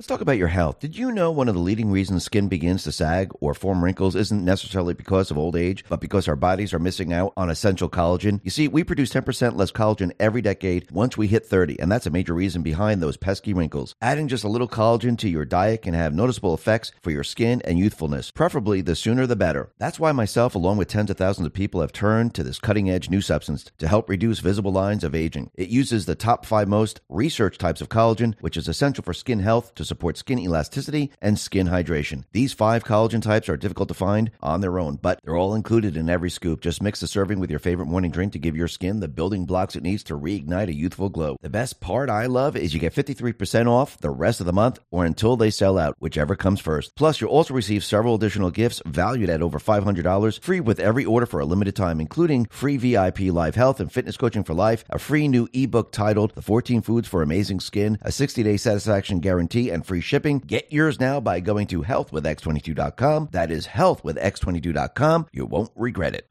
[0.00, 0.80] Let's talk about your health.
[0.80, 4.16] Did you know one of the leading reasons skin begins to sag or form wrinkles
[4.16, 7.90] isn't necessarily because of old age, but because our bodies are missing out on essential
[7.90, 8.40] collagen?
[8.42, 12.06] You see, we produce 10% less collagen every decade once we hit 30, and that's
[12.06, 13.94] a major reason behind those pesky wrinkles.
[14.00, 17.60] Adding just a little collagen to your diet can have noticeable effects for your skin
[17.66, 19.70] and youthfulness, preferably the sooner the better.
[19.76, 22.88] That's why myself, along with tens of thousands of people, have turned to this cutting
[22.88, 25.50] edge new substance to help reduce visible lines of aging.
[25.56, 29.40] It uses the top five most researched types of collagen, which is essential for skin
[29.40, 32.22] health to support skin elasticity and skin hydration.
[32.32, 35.96] These five collagen types are difficult to find on their own, but they're all included
[35.96, 36.60] in every scoop.
[36.60, 39.46] Just mix the serving with your favorite morning drink to give your skin the building
[39.46, 41.36] blocks it needs to reignite a youthful glow.
[41.40, 44.78] The best part I love is you get 53% off the rest of the month
[44.92, 46.94] or until they sell out, whichever comes first.
[46.94, 51.26] Plus, you'll also receive several additional gifts valued at over $500 free with every order
[51.26, 54.98] for a limited time, including free VIP live health and fitness coaching for life, a
[54.98, 59.70] free new ebook titled The 14 Foods for Amazing Skin, a 60 day satisfaction guarantee,
[59.70, 60.38] and free shipping.
[60.38, 63.28] Get yours now by going to healthwithx22.com.
[63.32, 65.26] That is healthwithx22.com.
[65.32, 66.29] You won't regret it.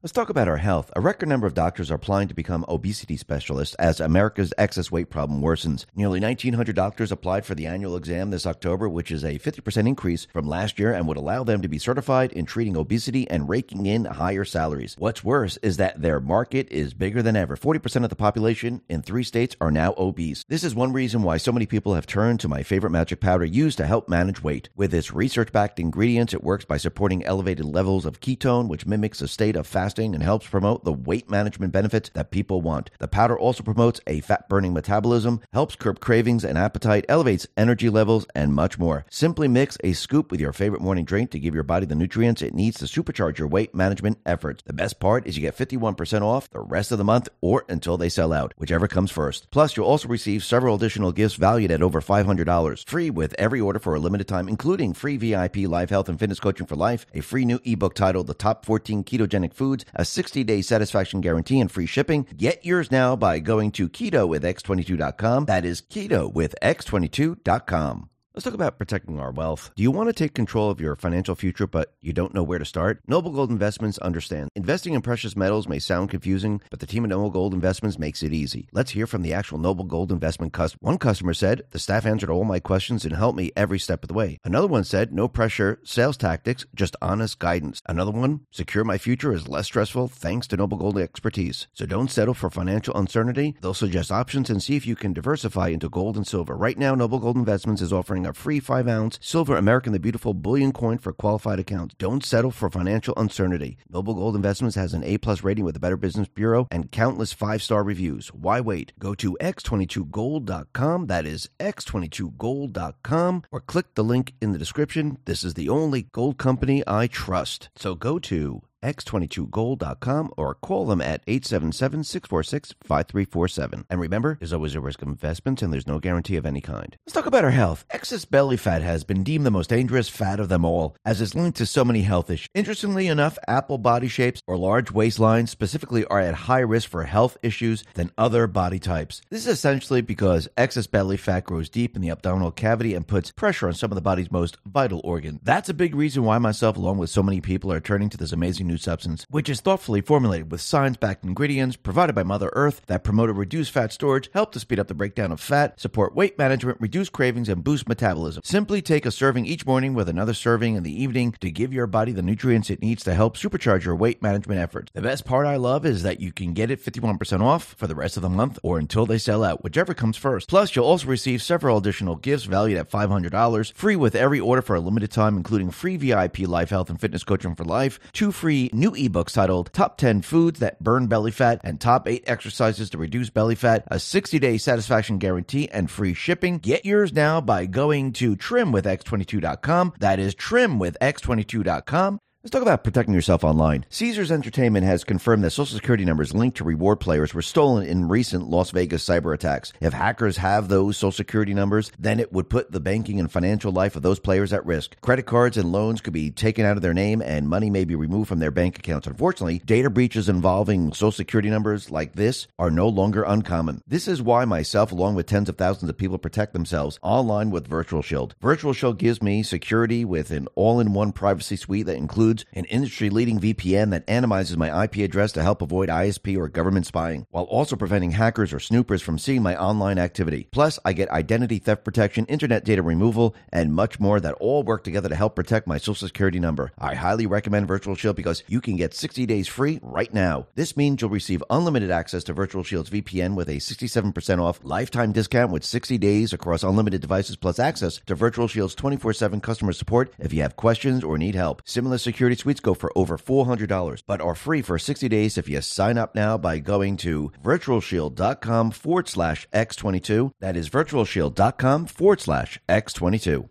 [0.00, 0.92] Let's talk about our health.
[0.94, 5.10] A record number of doctors are applying to become obesity specialists as America's excess weight
[5.10, 5.86] problem worsens.
[5.96, 10.28] Nearly 1,900 doctors applied for the annual exam this October, which is a 50% increase
[10.32, 13.86] from last year and would allow them to be certified in treating obesity and raking
[13.86, 14.94] in higher salaries.
[14.98, 17.56] What's worse is that their market is bigger than ever.
[17.56, 20.44] 40% of the population in three states are now obese.
[20.46, 23.44] This is one reason why so many people have turned to my favorite magic powder
[23.44, 24.68] used to help manage weight.
[24.76, 29.20] With its research backed ingredients, it works by supporting elevated levels of ketone, which mimics
[29.20, 32.90] a state of fast fasting and helps promote the weight management benefits that people want.
[32.98, 37.88] The powder also promotes a fat burning metabolism, helps curb cravings and appetite, elevates energy
[37.88, 39.06] levels, and much more.
[39.10, 42.42] Simply mix a scoop with your favorite morning drink to give your body the nutrients
[42.42, 44.62] it needs to supercharge your weight management efforts.
[44.66, 47.96] The best part is you get 51% off the rest of the month or until
[47.96, 49.50] they sell out, whichever comes first.
[49.50, 53.78] Plus, you'll also receive several additional gifts valued at over $500, free with every order
[53.78, 57.22] for a limited time, including free VIP live health and fitness coaching for life, a
[57.22, 61.60] free new ebook titled The Top 14 Ketogenic Foods foods, a 60 day satisfaction guarantee,
[61.60, 62.26] and free shipping.
[62.36, 65.46] Get yours now by going to keto with x22.com.
[65.46, 68.10] That is keto with x22.com.
[68.38, 69.72] Let's talk about protecting our wealth.
[69.74, 72.60] Do you want to take control of your financial future, but you don't know where
[72.60, 73.00] to start?
[73.08, 74.48] Noble Gold Investments understands.
[74.54, 78.22] Investing in precious metals may sound confusing, but the team at Noble Gold Investments makes
[78.22, 78.68] it easy.
[78.72, 80.78] Let's hear from the actual Noble Gold Investment customer.
[80.82, 84.08] One customer said, The staff answered all my questions and helped me every step of
[84.08, 84.38] the way.
[84.44, 87.82] Another one said, No pressure, sales tactics, just honest guidance.
[87.86, 91.66] Another one, Secure my future is less stressful thanks to Noble Gold expertise.
[91.74, 93.56] So don't settle for financial uncertainty.
[93.60, 96.56] They'll suggest options and see if you can diversify into gold and silver.
[96.56, 100.34] Right now, Noble Gold Investments is offering a free 5 ounce silver American the Beautiful
[100.34, 101.94] bullion coin for qualified accounts.
[101.98, 103.78] Don't settle for financial uncertainty.
[103.90, 107.32] Noble Gold Investments has an A plus rating with the Better Business Bureau and countless
[107.32, 108.28] five star reviews.
[108.28, 108.92] Why wait?
[108.98, 111.06] Go to x22gold.com.
[111.06, 115.18] That is x22gold.com or click the link in the description.
[115.24, 117.70] This is the only gold company I trust.
[117.74, 123.84] So go to x22gold.com or call them at 877-646-5347.
[123.90, 126.96] And remember, there's always a risk of investments and there's no guarantee of any kind.
[127.06, 127.84] Let's talk about our health.
[127.90, 131.34] Excess belly fat has been deemed the most dangerous fat of them all, as it's
[131.34, 132.48] linked to so many health issues.
[132.54, 137.36] Interestingly enough, apple body shapes or large waistlines specifically are at high risk for health
[137.42, 139.20] issues than other body types.
[139.30, 143.32] This is essentially because excess belly fat grows deep in the abdominal cavity and puts
[143.32, 145.40] pressure on some of the body's most vital organs.
[145.42, 148.32] That's a big reason why myself, along with so many people, are turning to this
[148.32, 152.82] amazing new substance, which is thoughtfully formulated with science backed ingredients provided by Mother Earth
[152.86, 156.14] that promote a reduced fat storage, help to speed up the breakdown of fat, support
[156.14, 158.42] weight management, reduce cravings, and boost metabolism.
[158.44, 161.86] Simply take a serving each morning with another serving in the evening to give your
[161.86, 164.92] body the nutrients it needs to help supercharge your weight management efforts.
[164.92, 167.94] The best part I love is that you can get it 51% off for the
[167.94, 170.48] rest of the month or until they sell out, whichever comes first.
[170.48, 174.76] Plus, you'll also receive several additional gifts valued at $500, free with every order for
[174.76, 178.57] a limited time, including free VIP life health and fitness coaching for life, two free
[178.72, 182.98] new ebooks titled Top 10 Foods That Burn Belly Fat and Top 8 Exercises to
[182.98, 186.58] Reduce Belly Fat, a 60 day satisfaction guarantee, and free shipping.
[186.58, 189.94] Get yours now by going to trimwithx22.com.
[190.00, 192.18] That is trimwithx22.com.
[192.44, 193.84] Let's talk about protecting yourself online.
[193.88, 198.06] Caesars Entertainment has confirmed that social security numbers linked to reward players were stolen in
[198.06, 199.72] recent Las Vegas cyber attacks.
[199.80, 203.72] If hackers have those social security numbers, then it would put the banking and financial
[203.72, 205.00] life of those players at risk.
[205.00, 207.96] Credit cards and loans could be taken out of their name and money may be
[207.96, 209.08] removed from their bank accounts.
[209.08, 213.82] Unfortunately, data breaches involving social security numbers like this are no longer uncommon.
[213.84, 217.66] This is why myself, along with tens of thousands of people, protect themselves online with
[217.66, 218.36] Virtual Shield.
[218.40, 222.44] Virtual Shield gives me security with an all in one privacy suite that includes includes
[222.52, 226.84] an industry leading VPN that anonymizes my IP address to help avoid ISP or government
[226.84, 230.46] spying, while also preventing hackers or snoopers from seeing my online activity.
[230.52, 234.84] Plus, I get identity theft protection, internet data removal, and much more that all work
[234.84, 236.70] together to help protect my social security number.
[236.78, 240.48] I highly recommend Virtual Shield because you can get 60 days free right now.
[240.54, 245.12] This means you'll receive unlimited access to Virtual Shield's VPN with a 67% off lifetime
[245.12, 249.72] discount with 60 days across unlimited devices plus access to Virtual Shield's 24 7 customer
[249.72, 251.62] support if you have questions or need help.
[251.64, 255.48] Similar security security suites go for over $400, but are free for 60 days if
[255.48, 260.32] you sign up now by going to virtualshield.com forward slash X22.
[260.40, 263.48] That is virtualshield.com forward slash X22.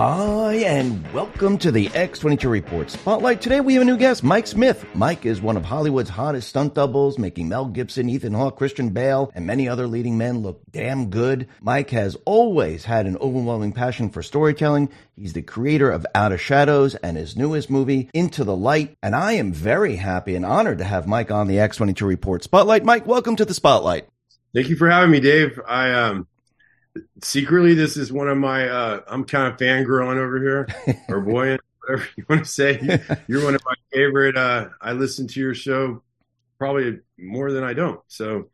[0.00, 3.42] Hi, and welcome to the X22 Report Spotlight.
[3.42, 4.86] Today we have a new guest, Mike Smith.
[4.94, 9.30] Mike is one of Hollywood's hottest stunt doubles, making Mel Gibson, Ethan Hawke, Christian Bale,
[9.34, 11.48] and many other leading men look damn good.
[11.60, 14.88] Mike has always had an overwhelming passion for storytelling.
[15.16, 18.96] He's the creator of Out of Shadows and his newest movie, Into the Light.
[19.02, 22.86] And I am very happy and honored to have Mike on the X22 Report Spotlight.
[22.86, 24.08] Mike, welcome to the Spotlight.
[24.54, 25.60] Thank you for having me, Dave.
[25.68, 26.26] I um
[27.22, 30.68] secretly this is one of my uh i'm kind of fangirling over here
[31.08, 35.26] or boy whatever you want to say you're one of my favorite uh i listen
[35.26, 36.02] to your show
[36.58, 38.48] probably more than i don't so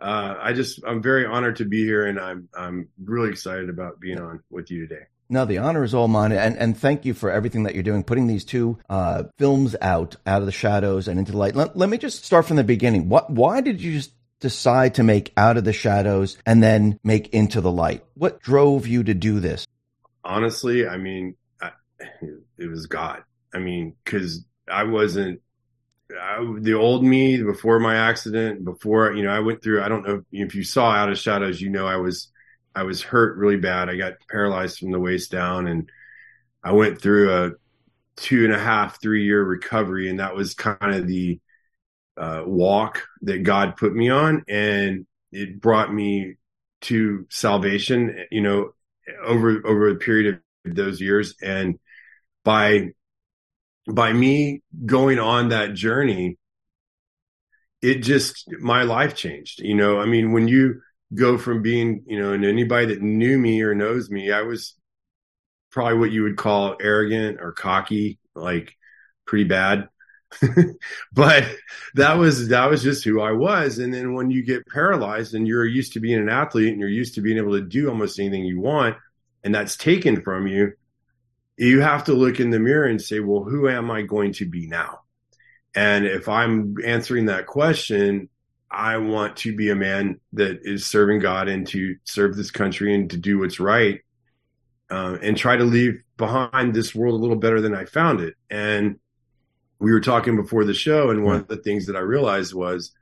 [0.00, 4.00] uh i just i'm very honored to be here and i'm i'm really excited about
[4.00, 7.14] being on with you today no, the honor is all mine, and and thank you
[7.14, 11.08] for everything that you're doing, putting these two uh, films out, out of the shadows
[11.08, 11.56] and into the light.
[11.56, 13.08] Let, let me just start from the beginning.
[13.08, 13.30] What?
[13.30, 14.12] Why did you just
[14.44, 18.04] decide to make Out of the Shadows and then make Into the Light?
[18.12, 19.66] What drove you to do this?
[20.22, 21.70] Honestly, I mean, I,
[22.58, 23.22] it was God.
[23.54, 25.40] I mean, because I wasn't
[26.12, 28.66] I, the old me before my accident.
[28.66, 29.82] Before you know, I went through.
[29.82, 31.58] I don't know if you saw Out of Shadows.
[31.58, 32.28] You know, I was
[32.74, 33.88] I was hurt really bad.
[33.88, 35.88] I got paralyzed from the waist down, and
[36.62, 37.50] I went through a
[38.16, 41.40] two and a half, three year recovery, and that was kind of the
[42.16, 46.36] uh, walk that God put me on, and it brought me
[46.82, 48.26] to salvation.
[48.30, 48.70] You know,
[49.22, 51.78] over over a period of those years, and
[52.44, 52.90] by
[53.92, 56.38] by me going on that journey,
[57.82, 59.60] it just my life changed.
[59.60, 60.80] You know, I mean, when you
[61.14, 64.74] go from being, you know, and anybody that knew me or knows me, I was
[65.70, 68.74] probably what you would call arrogant or cocky, like
[69.26, 69.88] pretty bad.
[71.12, 71.44] but
[71.94, 73.78] that was that was just who I was.
[73.78, 76.88] And then when you get paralyzed and you're used to being an athlete and you're
[76.88, 78.96] used to being able to do almost anything you want,
[79.42, 80.72] and that's taken from you,
[81.56, 84.48] you have to look in the mirror and say, well, who am I going to
[84.48, 85.00] be now?
[85.74, 88.28] And if I'm answering that question,
[88.70, 92.94] I want to be a man that is serving God and to serve this country
[92.94, 94.00] and to do what's right
[94.90, 98.34] uh, and try to leave behind this world a little better than I found it.
[98.50, 98.98] And
[99.84, 102.92] we were talking before the show, and one of the things that I realized was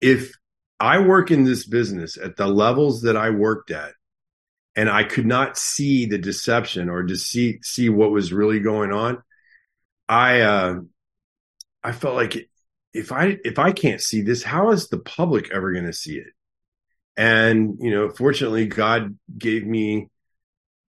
[0.00, 0.32] if
[0.80, 3.92] I work in this business at the levels that I worked at,
[4.74, 8.90] and I could not see the deception or to see see what was really going
[8.90, 9.22] on,
[10.08, 10.80] I uh,
[11.84, 12.48] I felt like
[12.94, 16.16] if I if I can't see this, how is the public ever going to see
[16.16, 16.32] it?
[17.14, 20.08] And you know, fortunately, God gave me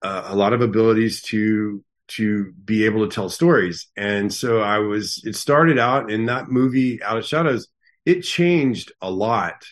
[0.03, 3.89] uh, a lot of abilities to to be able to tell stories.
[3.97, 7.69] And so I was, it started out in that movie, Out of Shadows.
[8.05, 9.65] it changed a lot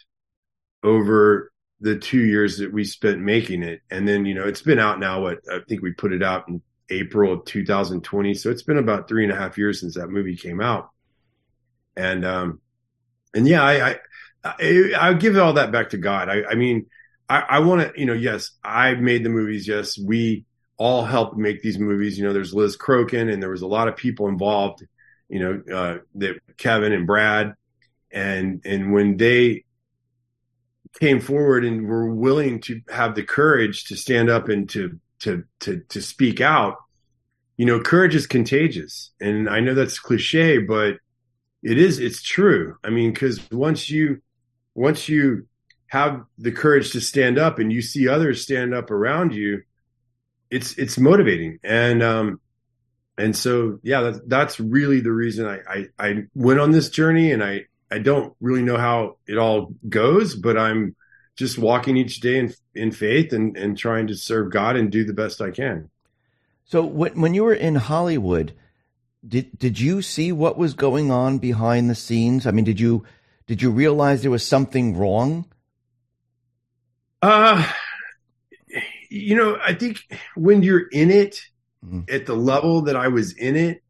[0.82, 3.80] over the two years that we spent making it.
[3.90, 5.22] And then, you know, it's been out now.
[5.22, 8.34] What I think we put it out in April of 2020.
[8.34, 10.90] So it's been about three and a half years since that movie came out.
[11.96, 12.60] And, um,
[13.34, 13.98] and yeah, I,
[14.44, 16.28] I, I, give all that back to God.
[16.28, 16.86] I, I mean,
[17.28, 19.66] I, I want to, you know, yes, I made the movies.
[19.66, 20.44] Yes, we
[20.76, 22.18] all helped make these movies.
[22.18, 24.84] You know, there's Liz Crokin and there was a lot of people involved,
[25.28, 27.54] you know, uh, that Kevin and Brad.
[28.12, 29.64] And, and when they
[31.00, 35.44] came forward and were willing to have the courage to stand up and to, to,
[35.60, 36.76] to, to speak out,
[37.56, 39.12] you know, courage is contagious.
[39.20, 40.96] And I know that's cliche, but
[41.62, 42.76] it is, it's true.
[42.84, 44.20] I mean, cause once you,
[44.74, 45.46] once you
[45.86, 49.62] have the courage to stand up and you see others stand up around you,
[50.54, 51.58] it's it's motivating.
[51.64, 52.40] And um
[53.18, 57.32] and so yeah, that's that's really the reason I, I I went on this journey
[57.32, 60.94] and I I don't really know how it all goes, but I'm
[61.36, 65.04] just walking each day in in faith and and trying to serve God and do
[65.04, 65.90] the best I can.
[66.64, 68.54] So when when you were in Hollywood,
[69.26, 72.46] did did you see what was going on behind the scenes?
[72.46, 73.04] I mean, did you
[73.46, 75.46] did you realize there was something wrong?
[77.20, 77.66] Uh,
[79.14, 80.00] you know, I think
[80.34, 81.40] when you're in it
[81.84, 82.02] mm-hmm.
[82.12, 83.82] at the level that I was in it,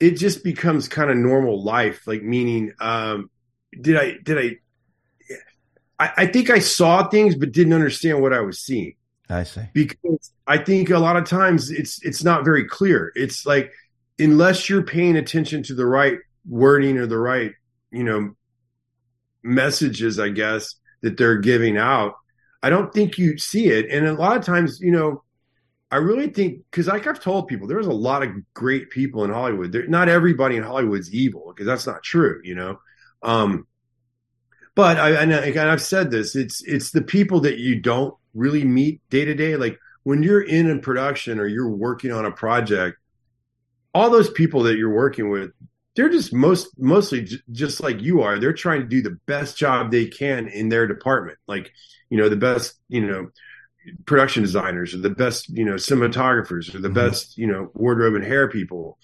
[0.00, 2.06] it just becomes kind of normal life.
[2.06, 3.30] Like meaning, um,
[3.80, 6.12] did I did I, I?
[6.16, 8.94] I think I saw things, but didn't understand what I was seeing.
[9.30, 9.62] I see.
[9.72, 13.12] Because I think a lot of times it's it's not very clear.
[13.14, 13.72] It's like
[14.18, 17.52] unless you're paying attention to the right wording or the right,
[17.90, 18.34] you know,
[19.42, 22.14] messages, I guess, that they're giving out,
[22.62, 23.90] I don't think you see it.
[23.90, 25.22] And a lot of times, you know,
[25.90, 29.30] I really think because like I've told people, there's a lot of great people in
[29.30, 29.72] Hollywood.
[29.72, 32.78] There, not everybody in Hollywood's evil because that's not true, you know.
[33.22, 33.66] Um,
[34.74, 38.64] but I and, I, have said this, it's it's the people that you don't really
[38.64, 39.56] meet day to day.
[39.56, 42.98] Like when you're in a production or you're working on a project,
[43.94, 45.50] all those people that you're working with,
[45.98, 48.38] they're just most mostly j- just like you are.
[48.38, 51.38] They're trying to do the best job they can in their department.
[51.46, 51.72] Like
[52.10, 53.30] you know, the best, you know,
[54.06, 56.94] production designers or the best, you know, cinematographers or the mm-hmm.
[56.94, 58.98] best, you know, wardrobe and hair people,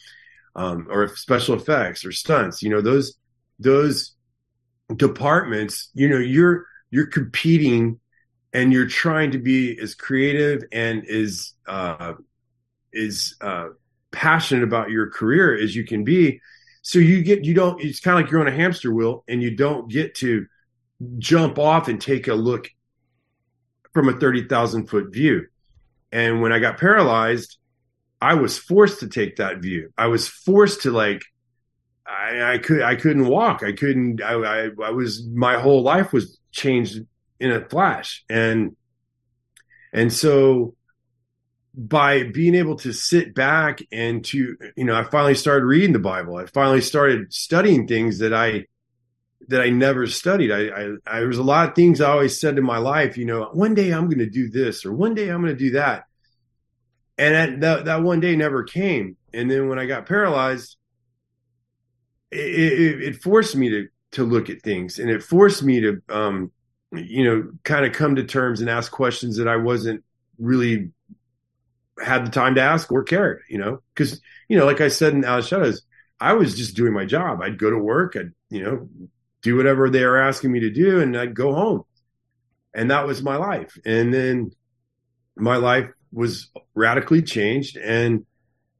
[0.56, 3.14] um, or special effects or stunts, you know, those,
[3.58, 4.14] those
[4.96, 7.98] departments, you know, you're, you're competing
[8.52, 12.14] and you're trying to be as creative and as, uh,
[12.92, 13.68] is, uh,
[14.12, 16.40] passionate about your career as you can be.
[16.84, 19.42] So you get, you don't, it's kind of like you're on a hamster wheel and
[19.42, 20.46] you don't get to
[21.18, 22.68] jump off and take a look
[23.94, 25.46] from a 30,000 foot view.
[26.12, 27.56] And when I got paralyzed,
[28.20, 29.94] I was forced to take that view.
[29.96, 31.22] I was forced to like,
[32.06, 33.62] I, I could, I couldn't walk.
[33.62, 37.00] I couldn't, I, I, I was, my whole life was changed
[37.40, 38.24] in a flash.
[38.28, 38.76] And,
[39.90, 40.74] and so
[41.76, 45.98] by being able to sit back and to, you know, I finally started reading the
[45.98, 46.36] Bible.
[46.36, 48.66] I finally started studying things that I,
[49.48, 50.52] that I never studied.
[50.52, 53.18] I, I, I there was a lot of things I always said in my life,
[53.18, 55.58] you know, one day I'm going to do this or one day I'm going to
[55.58, 56.04] do that.
[57.18, 59.16] And that, that one day never came.
[59.32, 60.76] And then when I got paralyzed,
[62.30, 66.02] it, it, it forced me to, to look at things and it forced me to,
[66.08, 66.52] um,
[66.92, 70.04] you know, kind of come to terms and ask questions that I wasn't
[70.38, 70.90] really
[72.02, 75.14] had the time to ask or cared, you know, because, you know, like I said
[75.14, 75.82] in Shadows,
[76.20, 77.40] I was just doing my job.
[77.42, 78.88] I'd go to work, I'd, you know,
[79.42, 81.82] do whatever they were asking me to do, and I'd go home.
[82.74, 83.78] And that was my life.
[83.84, 84.50] And then
[85.36, 87.76] my life was radically changed.
[87.76, 88.24] And,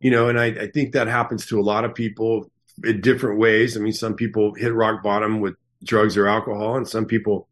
[0.00, 2.50] you know, and I, I think that happens to a lot of people
[2.82, 3.76] in different ways.
[3.76, 5.54] I mean, some people hit rock bottom with
[5.84, 7.48] drugs or alcohol, and some people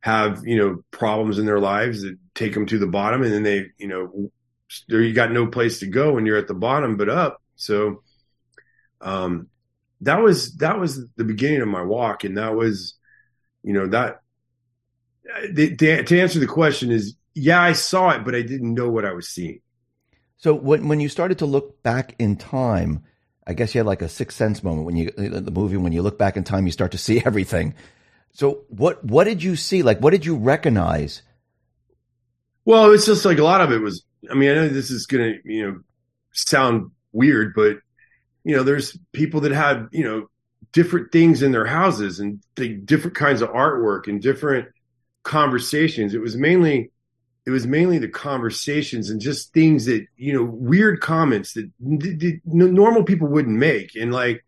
[0.00, 3.22] have, you know, problems in their lives that take them to the bottom.
[3.22, 4.30] And then they, you know,
[4.88, 7.40] you got no place to go when you're at the bottom but up.
[7.56, 8.02] So,
[9.00, 9.48] um,
[10.00, 12.94] that was that was the beginning of my walk, and that was,
[13.62, 14.20] you know, that
[15.50, 19.04] the, to answer the question is yeah, I saw it, but I didn't know what
[19.04, 19.60] I was seeing.
[20.36, 23.04] So when when you started to look back in time,
[23.46, 26.02] I guess you had like a sixth sense moment when you the movie when you
[26.02, 27.74] look back in time, you start to see everything.
[28.32, 29.82] So what what did you see?
[29.82, 31.22] Like what did you recognize?
[32.64, 34.04] Well, it's just like a lot of it was.
[34.30, 35.80] I mean, I know this is gonna you know
[36.32, 37.78] sound weird, but
[38.44, 40.28] you know, there's people that have, you know,
[40.72, 44.68] different things in their houses and the different kinds of artwork and different
[45.22, 46.14] conversations.
[46.14, 46.90] It was mainly
[47.46, 52.40] it was mainly the conversations and just things that you know weird comments that, that
[52.44, 54.44] normal people wouldn't make and like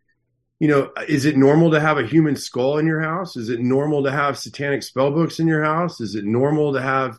[0.58, 3.36] you know, is it normal to have a human skull in your house?
[3.36, 6.00] Is it normal to have satanic spell books in your house?
[6.00, 7.18] Is it normal to have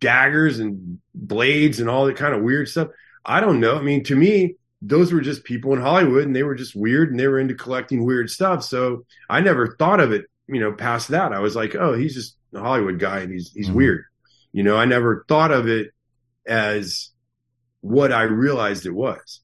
[0.00, 2.88] daggers and blades and all that kind of weird stuff?
[3.24, 3.76] I don't know.
[3.76, 7.10] I mean, to me, those were just people in Hollywood and they were just weird
[7.10, 8.64] and they were into collecting weird stuff.
[8.64, 11.32] So I never thought of it, you know, past that.
[11.32, 13.76] I was like, oh, he's just a Hollywood guy and he's he's mm-hmm.
[13.76, 14.04] weird.
[14.52, 15.92] You know, I never thought of it
[16.46, 17.10] as
[17.82, 19.40] what I realized it was.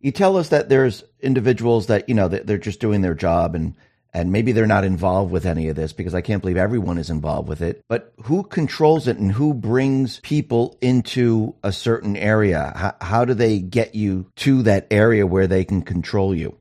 [0.00, 3.74] You tell us that there's individuals that, you know, they're just doing their job and
[4.12, 7.10] and maybe they're not involved with any of this because I can't believe everyone is
[7.10, 7.84] involved with it.
[7.88, 12.72] But who controls it and who brings people into a certain area?
[12.74, 16.56] How, how do they get you to that area where they can control you?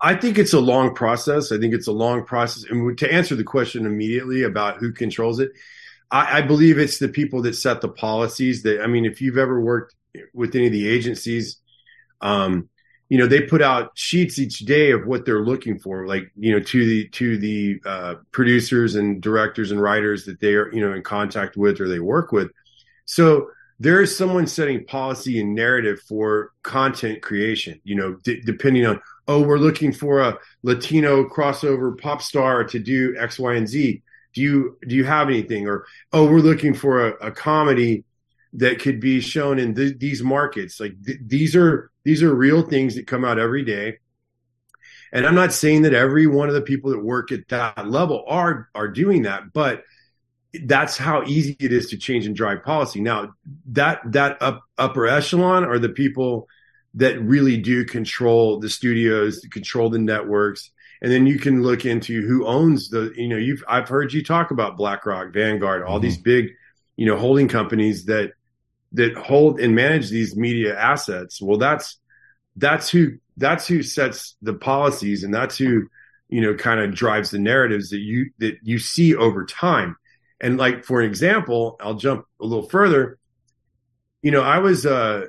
[0.00, 1.50] I think it's a long process.
[1.50, 2.64] I think it's a long process.
[2.70, 5.52] And to answer the question immediately about who controls it,
[6.10, 8.62] I, I believe it's the people that set the policies.
[8.62, 9.94] That I mean, if you've ever worked
[10.34, 11.58] with any of the agencies,
[12.20, 12.68] um,
[13.08, 16.52] you know they put out sheets each day of what they're looking for like you
[16.52, 20.80] know to the to the uh, producers and directors and writers that they are you
[20.80, 22.50] know in contact with or they work with.
[23.04, 28.86] So there is someone setting policy and narrative for content creation you know d- depending
[28.86, 33.68] on oh we're looking for a latino crossover pop star to do x y and
[33.68, 34.02] z.
[34.34, 35.66] Do you do you have anything?
[35.68, 38.04] Or oh we're looking for a, a comedy
[38.54, 40.80] that could be shown in th- these markets.
[40.80, 43.98] Like th- these are these are real things that come out every day.
[45.12, 48.24] And I'm not saying that every one of the people that work at that level
[48.28, 49.82] are are doing that, but
[50.64, 53.00] that's how easy it is to change and drive policy.
[53.00, 53.34] Now,
[53.72, 56.48] that that up, upper echelon are the people
[56.94, 60.70] that really do control the studios, control the networks,
[61.02, 63.12] and then you can look into who owns the.
[63.16, 66.04] You know, you've I've heard you talk about BlackRock, Vanguard, all mm-hmm.
[66.04, 66.50] these big,
[66.94, 68.30] you know, holding companies that
[68.96, 71.98] that hold and manage these media assets well that's
[72.56, 75.88] that's who that's who sets the policies and that's who
[76.28, 79.96] you know kind of drives the narratives that you that you see over time.
[80.40, 83.18] And like for an example i'll jump a little further.
[84.22, 85.26] You know i was uh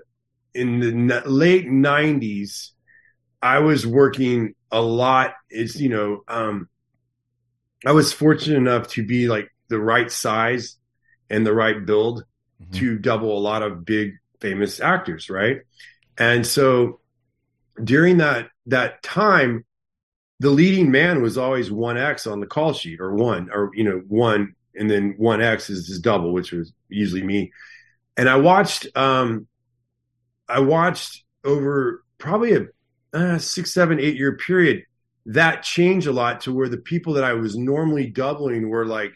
[0.54, 2.72] in the late 90s
[3.42, 5.34] i was working a lot.
[5.50, 6.70] It's you know um
[7.86, 10.78] i was fortunate enough to be like the right size
[11.30, 12.24] and the right build
[12.62, 12.74] mm-hmm.
[12.80, 15.62] to double a lot of big famous actors, right?
[16.18, 17.00] And so
[17.84, 19.66] during that that time,
[20.40, 23.84] the leading man was always one X on the call sheet, or one, or you
[23.84, 27.52] know, one, and then one X is his double, which was usually me.
[28.16, 29.48] And I watched, um,
[30.48, 32.66] I watched over probably a
[33.14, 34.84] uh, six, seven, eight year period
[35.28, 39.14] that changed a lot to where the people that I was normally doubling were like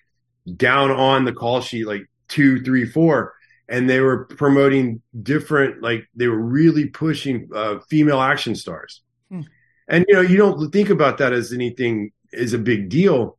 [0.56, 3.34] down on the call sheet, like two, three, four,
[3.70, 9.02] and they were promoting different, like they were really pushing uh, female action stars.
[9.30, 9.42] Hmm.
[9.88, 13.38] And you know, you don't think about that as anything is a big deal,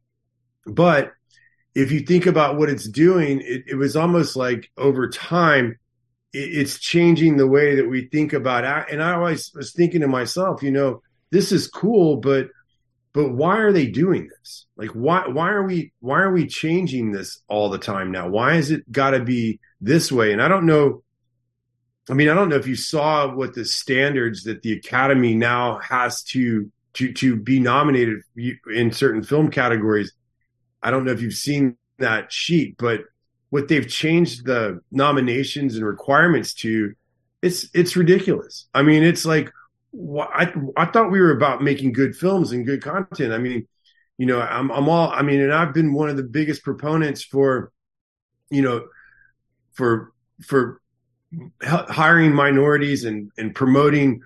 [0.66, 1.12] but
[1.74, 5.78] if you think about what it's doing, it, it was almost like over time,
[6.32, 8.90] it, it's changing the way that we think about.
[8.90, 12.48] And I always was thinking to myself, you know, this is cool, but
[13.14, 14.66] but why are they doing this?
[14.76, 18.28] Like why why are we why are we changing this all the time now?
[18.28, 20.32] Why is it got to be this way?
[20.32, 21.02] And I don't know
[22.10, 25.78] I mean, I don't know if you saw what the standards that the Academy now
[25.78, 28.20] has to to to be nominated
[28.74, 30.12] in certain film categories.
[30.82, 33.02] I don't know if you've seen that sheet, but
[33.50, 36.94] what they've changed the nominations and requirements to,
[37.40, 38.68] it's it's ridiculous.
[38.74, 39.52] I mean, it's like
[39.94, 43.32] I I thought we were about making good films and good content.
[43.32, 43.66] I mean,
[44.18, 47.22] you know, I'm I'm all I mean, and I've been one of the biggest proponents
[47.22, 47.72] for,
[48.50, 48.86] you know,
[49.74, 50.80] for for
[51.62, 54.20] hiring minorities and and promoting.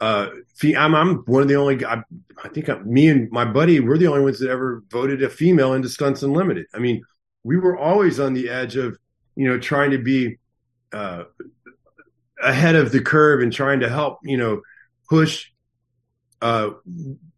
[0.00, 0.28] Uh,
[0.62, 1.84] I'm I'm one of the only.
[1.84, 2.02] I,
[2.44, 5.30] I think I, me and my buddy we're the only ones that ever voted a
[5.30, 6.66] female into Stunts Unlimited.
[6.74, 7.02] I mean,
[7.44, 8.98] we were always on the edge of
[9.36, 10.38] you know trying to be
[10.92, 11.24] uh,
[12.42, 14.60] ahead of the curve and trying to help you know
[15.08, 15.46] push
[16.42, 16.70] uh,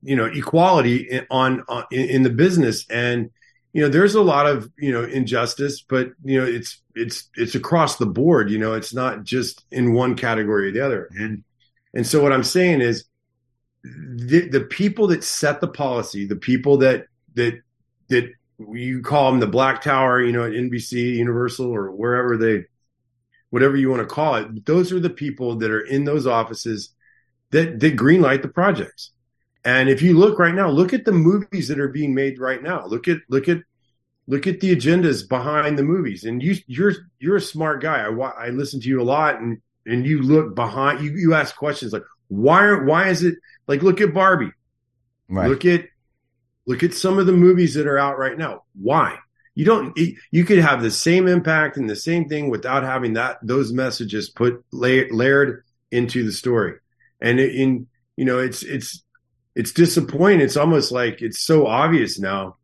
[0.02, 2.88] you know equality on, on in, the business.
[2.90, 3.30] And
[3.72, 7.54] you know there's a lot of you know injustice but you know it's it's it's
[7.54, 11.08] across the board you know it's not just in one category or the other.
[11.12, 11.44] And
[11.94, 13.04] and so what i'm saying is
[13.82, 17.60] the, the people that set the policy the people that that
[18.08, 18.30] that
[18.72, 22.64] you call them the black tower you know at nbc universal or wherever they
[23.50, 26.90] whatever you want to call it those are the people that are in those offices
[27.50, 29.12] that that greenlight the projects.
[29.64, 32.62] And if you look right now, look at the movies that are being made right
[32.62, 32.86] now.
[32.86, 33.58] Look at look at
[34.26, 36.24] look at the agendas behind the movies.
[36.24, 38.04] And you you're you're a smart guy.
[38.04, 41.04] I I listen to you a lot, and and you look behind.
[41.04, 44.52] You you ask questions like why why is it like look at Barbie.
[45.28, 45.48] Right.
[45.48, 45.86] Look at
[46.66, 48.62] look at some of the movies that are out right now.
[48.80, 49.18] Why?
[49.54, 49.98] You don't
[50.30, 54.30] you could have the same impact and the same thing without having that those messages
[54.30, 56.74] put layered into the story.
[57.20, 59.02] And in you know, it's it's
[59.54, 60.40] it's disappointing.
[60.40, 62.56] It's almost like it's so obvious now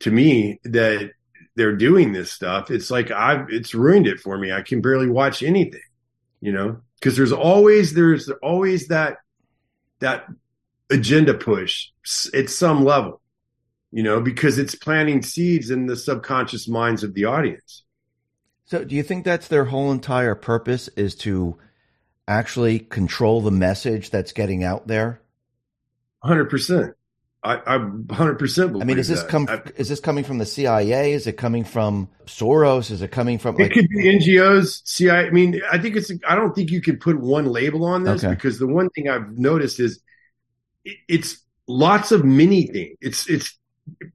[0.00, 1.10] to me that
[1.56, 2.70] they're doing this stuff.
[2.70, 4.52] It's like I've it's ruined it for me.
[4.52, 5.80] I can barely watch anything,
[6.40, 9.18] you know, because there's always there's always that
[10.00, 10.26] that
[10.90, 11.88] agenda push
[12.32, 13.20] at some level,
[13.90, 17.84] you know, because it's planting seeds in the subconscious minds of the audience.
[18.64, 21.56] So, do you think that's their whole entire purpose is to
[22.28, 25.20] actually control the message that's getting out there?
[26.22, 26.94] Hundred percent.
[27.42, 29.28] I, I 100% I mean, is this that.
[29.28, 29.46] come?
[29.48, 31.12] I, is this coming from the CIA?
[31.12, 32.90] Is it coming from Soros?
[32.90, 33.56] Is it coming from?
[33.56, 35.28] Like, it could be NGOs, CIA.
[35.28, 36.10] I mean, I think it's.
[36.28, 38.34] I don't think you can put one label on this okay.
[38.34, 40.00] because the one thing I've noticed is
[40.84, 42.96] it, it's lots of mini things.
[43.00, 43.56] It's it's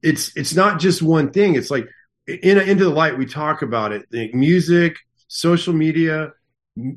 [0.02, 1.56] it's it's not just one thing.
[1.56, 1.88] It's like
[2.28, 4.06] in into the light we talk about it.
[4.12, 4.98] The music,
[5.30, 6.34] social media,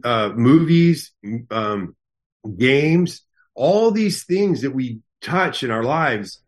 [0.05, 1.13] uh, movies,
[1.51, 1.95] um,
[2.57, 3.23] games,
[3.55, 6.41] all these things that we touch in our lives,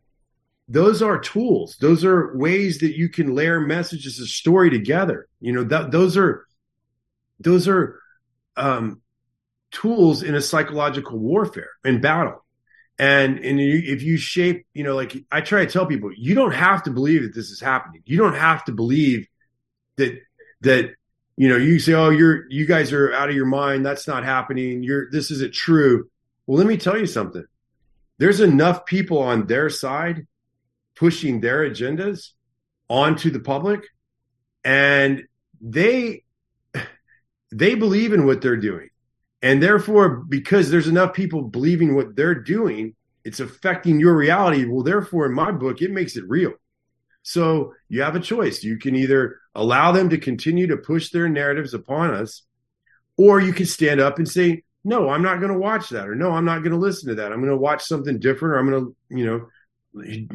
[0.69, 1.77] those are tools.
[1.81, 5.27] Those are ways that you can layer messages of story together.
[5.41, 6.47] You know, those are
[7.41, 8.01] those are
[8.57, 9.01] um,
[9.71, 12.45] tools in a psychological warfare and battle.
[12.99, 16.35] And and you, if you shape, you know, like I try to tell people, you
[16.35, 18.03] don't have to believe that this is happening.
[18.05, 19.27] You don't have to believe
[19.97, 20.19] that
[20.62, 20.91] that
[21.38, 23.87] you know you say, oh, you're you guys are out of your mind.
[23.87, 24.83] That's not happening.
[24.83, 26.11] You're this isn't true.
[26.46, 27.44] Well, let me tell you something
[28.18, 30.27] there's enough people on their side
[30.96, 32.33] pushing their agendas
[32.88, 33.87] onto the public
[34.64, 35.22] and
[35.61, 36.24] they
[37.53, 38.88] they believe in what they're doing
[39.40, 44.83] and therefore because there's enough people believing what they're doing it's affecting your reality well
[44.83, 46.53] therefore in my book it makes it real
[47.29, 51.29] so you have a choice you can either allow them to continue to push their
[51.29, 52.43] narratives upon us
[53.17, 56.14] or you can stand up and say no, I'm not going to watch that, or
[56.14, 57.33] no, I'm not going to listen to that.
[57.33, 59.49] I'm going to watch something different, or I'm going to, you know,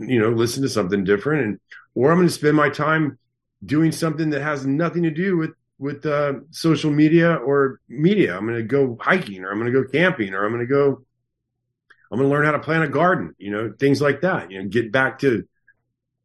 [0.06, 1.60] you know, listen to something different, and
[1.95, 3.17] or I'm going to spend my time
[3.65, 8.38] doing something that has nothing to do with with uh, social media or media.
[8.38, 10.71] I'm going to go hiking, or I'm going to go camping, or I'm going to
[10.71, 11.03] go.
[12.12, 13.34] I'm going to learn how to plant a garden.
[13.38, 14.51] You know, things like that.
[14.51, 15.47] You know, get back to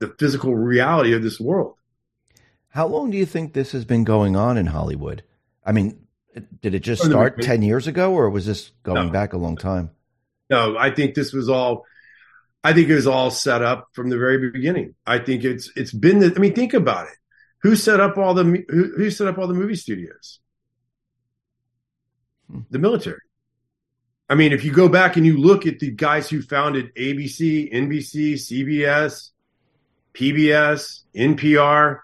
[0.00, 1.74] the physical reality of this world.
[2.70, 5.24] How long do you think this has been going on in Hollywood?
[5.64, 6.06] I mean,
[6.60, 9.12] did it just start 10 years ago or was this going no.
[9.12, 9.90] back a long time?
[10.50, 11.84] No, I think this was all
[12.64, 14.94] I think it was all set up from the very beginning.
[15.06, 17.14] I think it's it's been the, I mean think about it.
[17.62, 20.40] Who set up all the who, who set up all the movie studios?
[22.50, 22.60] Hmm.
[22.70, 23.20] The military.
[24.30, 27.72] I mean, if you go back and you look at the guys who founded ABC,
[27.72, 29.30] NBC, CBS,
[30.14, 32.00] PBS, NPR,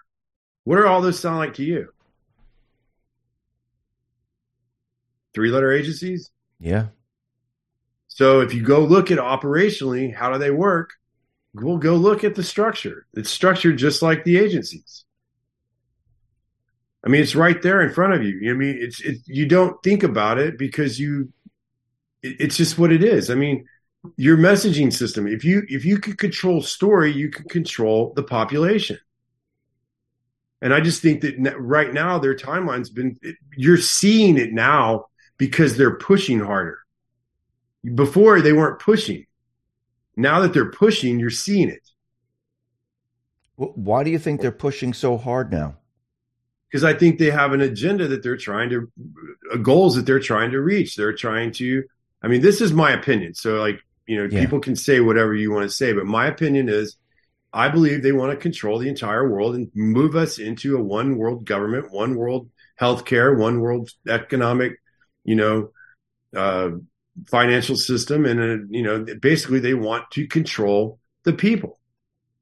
[0.63, 1.89] what are all those sound like to you?
[5.35, 6.31] three letter agencies.
[6.59, 6.87] Yeah.
[8.07, 10.91] So if you go look at operationally, how do they work?
[11.53, 13.05] We'll go look at the structure.
[13.13, 15.03] It's structured just like the agencies.
[17.05, 18.49] I mean, it's right there in front of you.
[18.49, 21.31] I mean, it's it, you don't think about it because you,
[22.23, 23.29] it, it's just what it is.
[23.29, 23.67] I mean,
[24.17, 25.27] your messaging system.
[25.27, 28.97] If you if you could control story, you can control the population.
[30.61, 33.17] And I just think that right now their timeline's been.
[33.55, 36.79] You're seeing it now because they're pushing harder.
[37.93, 39.25] Before they weren't pushing.
[40.15, 41.87] Now that they're pushing, you're seeing it.
[43.57, 45.77] Why do you think they're pushing so hard now?
[46.69, 48.91] Because I think they have an agenda that they're trying to,
[49.61, 50.95] goals that they're trying to reach.
[50.95, 51.83] They're trying to,
[52.21, 53.33] I mean, this is my opinion.
[53.33, 54.39] So, like, you know, yeah.
[54.39, 56.95] people can say whatever you want to say, but my opinion is
[57.53, 61.17] I believe they want to control the entire world and move us into a one
[61.17, 64.77] world government, one world healthcare, one world economic
[65.25, 65.71] you know,
[66.35, 66.69] uh,
[67.27, 71.79] financial system, and uh, you know, basically they want to control the people.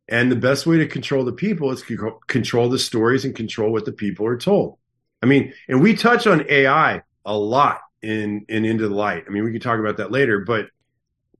[0.09, 3.71] And the best way to control the people is to control the stories and control
[3.71, 4.77] what the people are told.
[5.21, 9.23] I mean, and we touch on AI a lot in in Into the Light.
[9.25, 10.67] I mean, we can talk about that later, but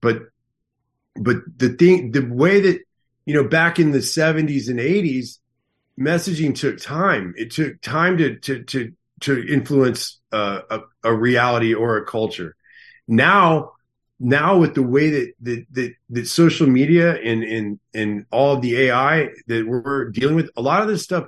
[0.03, 0.23] but
[1.15, 2.81] but the thing, the way that
[3.25, 5.39] you know, back in the '70s and '80s,
[5.97, 7.33] messaging took time.
[7.37, 12.55] It took time to to to to influence uh, a, a reality or a culture.
[13.07, 13.71] Now,
[14.19, 18.77] now with the way that that that, that social media and and and all the
[18.77, 21.27] AI that we're dealing with, a lot of this stuff,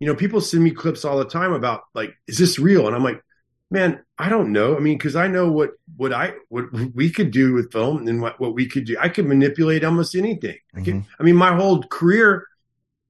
[0.00, 2.88] you know, people send me clips all the time about like, is this real?
[2.88, 3.22] And I'm like,
[3.70, 4.76] man, I don't know.
[4.76, 8.20] I mean, because I know what what I what we could do with film and
[8.20, 8.96] what what we could do.
[9.00, 10.56] I could manipulate almost anything.
[10.74, 11.10] I, could, Mm-hmm.
[11.20, 12.46] I mean, my whole career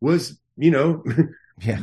[0.01, 1.05] was, you know,
[1.61, 1.81] Yeah.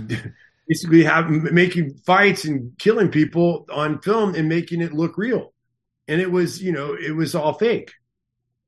[0.68, 5.54] basically have making fights and killing people on film and making it look real.
[6.08, 7.94] And it was, you know, it was all fake.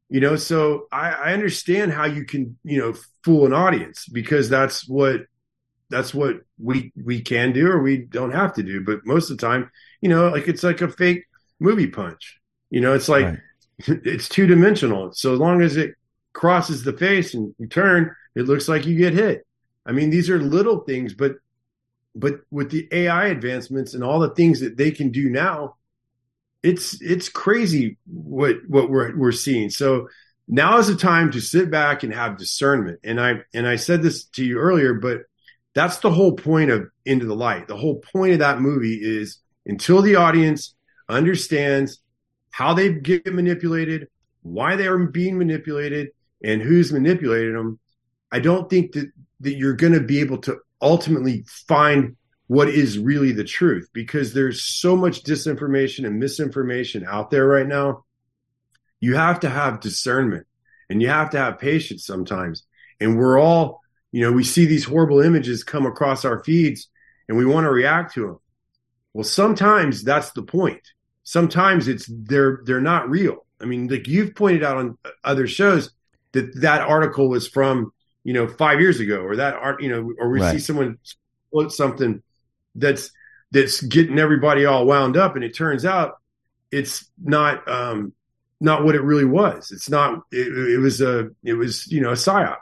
[0.09, 2.93] You know, so I, I understand how you can, you know,
[3.23, 5.21] fool an audience because that's what
[5.89, 8.81] that's what we we can do or we don't have to do.
[8.85, 9.69] But most of the time,
[10.01, 11.25] you know, like it's like a fake
[11.59, 12.39] movie punch.
[12.69, 13.39] You know, it's like Right.
[13.87, 15.11] it's two dimensional.
[15.13, 15.95] So as long as it
[16.33, 19.45] crosses the face and you turn, it looks like you get hit.
[19.85, 21.35] I mean, these are little things, but
[22.15, 25.75] but with the AI advancements and all the things that they can do now,
[26.63, 29.69] it's it's crazy what what we're we're seeing.
[29.69, 30.09] So
[30.47, 32.99] now is the time to sit back and have discernment.
[33.03, 35.21] And I and I said this to you earlier, but
[35.75, 37.67] that's the whole point of Into the Light.
[37.67, 40.73] The whole point of that movie is until the audience
[41.07, 42.01] understands
[42.49, 44.07] how they get manipulated,
[44.41, 46.09] why they are being manipulated,
[46.43, 47.79] and who's manipulating them,
[48.31, 52.15] I don't think that, that you're going to be able to ultimately find
[52.47, 57.67] what is really the truth because there's so much disinformation and misinformation out there right
[57.67, 58.05] now.
[58.99, 60.47] You have to have discernment
[60.89, 62.63] and you have to have patience sometimes.
[62.99, 66.87] And we're all, you know, we see these horrible images come across our feeds
[67.27, 68.39] and we want to react to them.
[69.17, 70.91] Well, sometimes that's the point.
[71.23, 73.47] Sometimes it's they're they're not real.
[73.59, 75.89] I mean, like you've pointed out on other shows
[76.33, 77.91] that that article was from
[78.23, 80.51] you know five years ago, or that art, you know, or we Right.
[80.51, 80.99] see someone
[81.49, 82.21] quote something
[82.75, 83.09] that's
[83.49, 86.19] that's getting everybody all wound up, and it turns out
[86.69, 88.13] it's not um
[88.61, 89.71] not what it really was.
[89.71, 90.25] It's not.
[90.31, 92.57] It, it was a it was you know a psyop.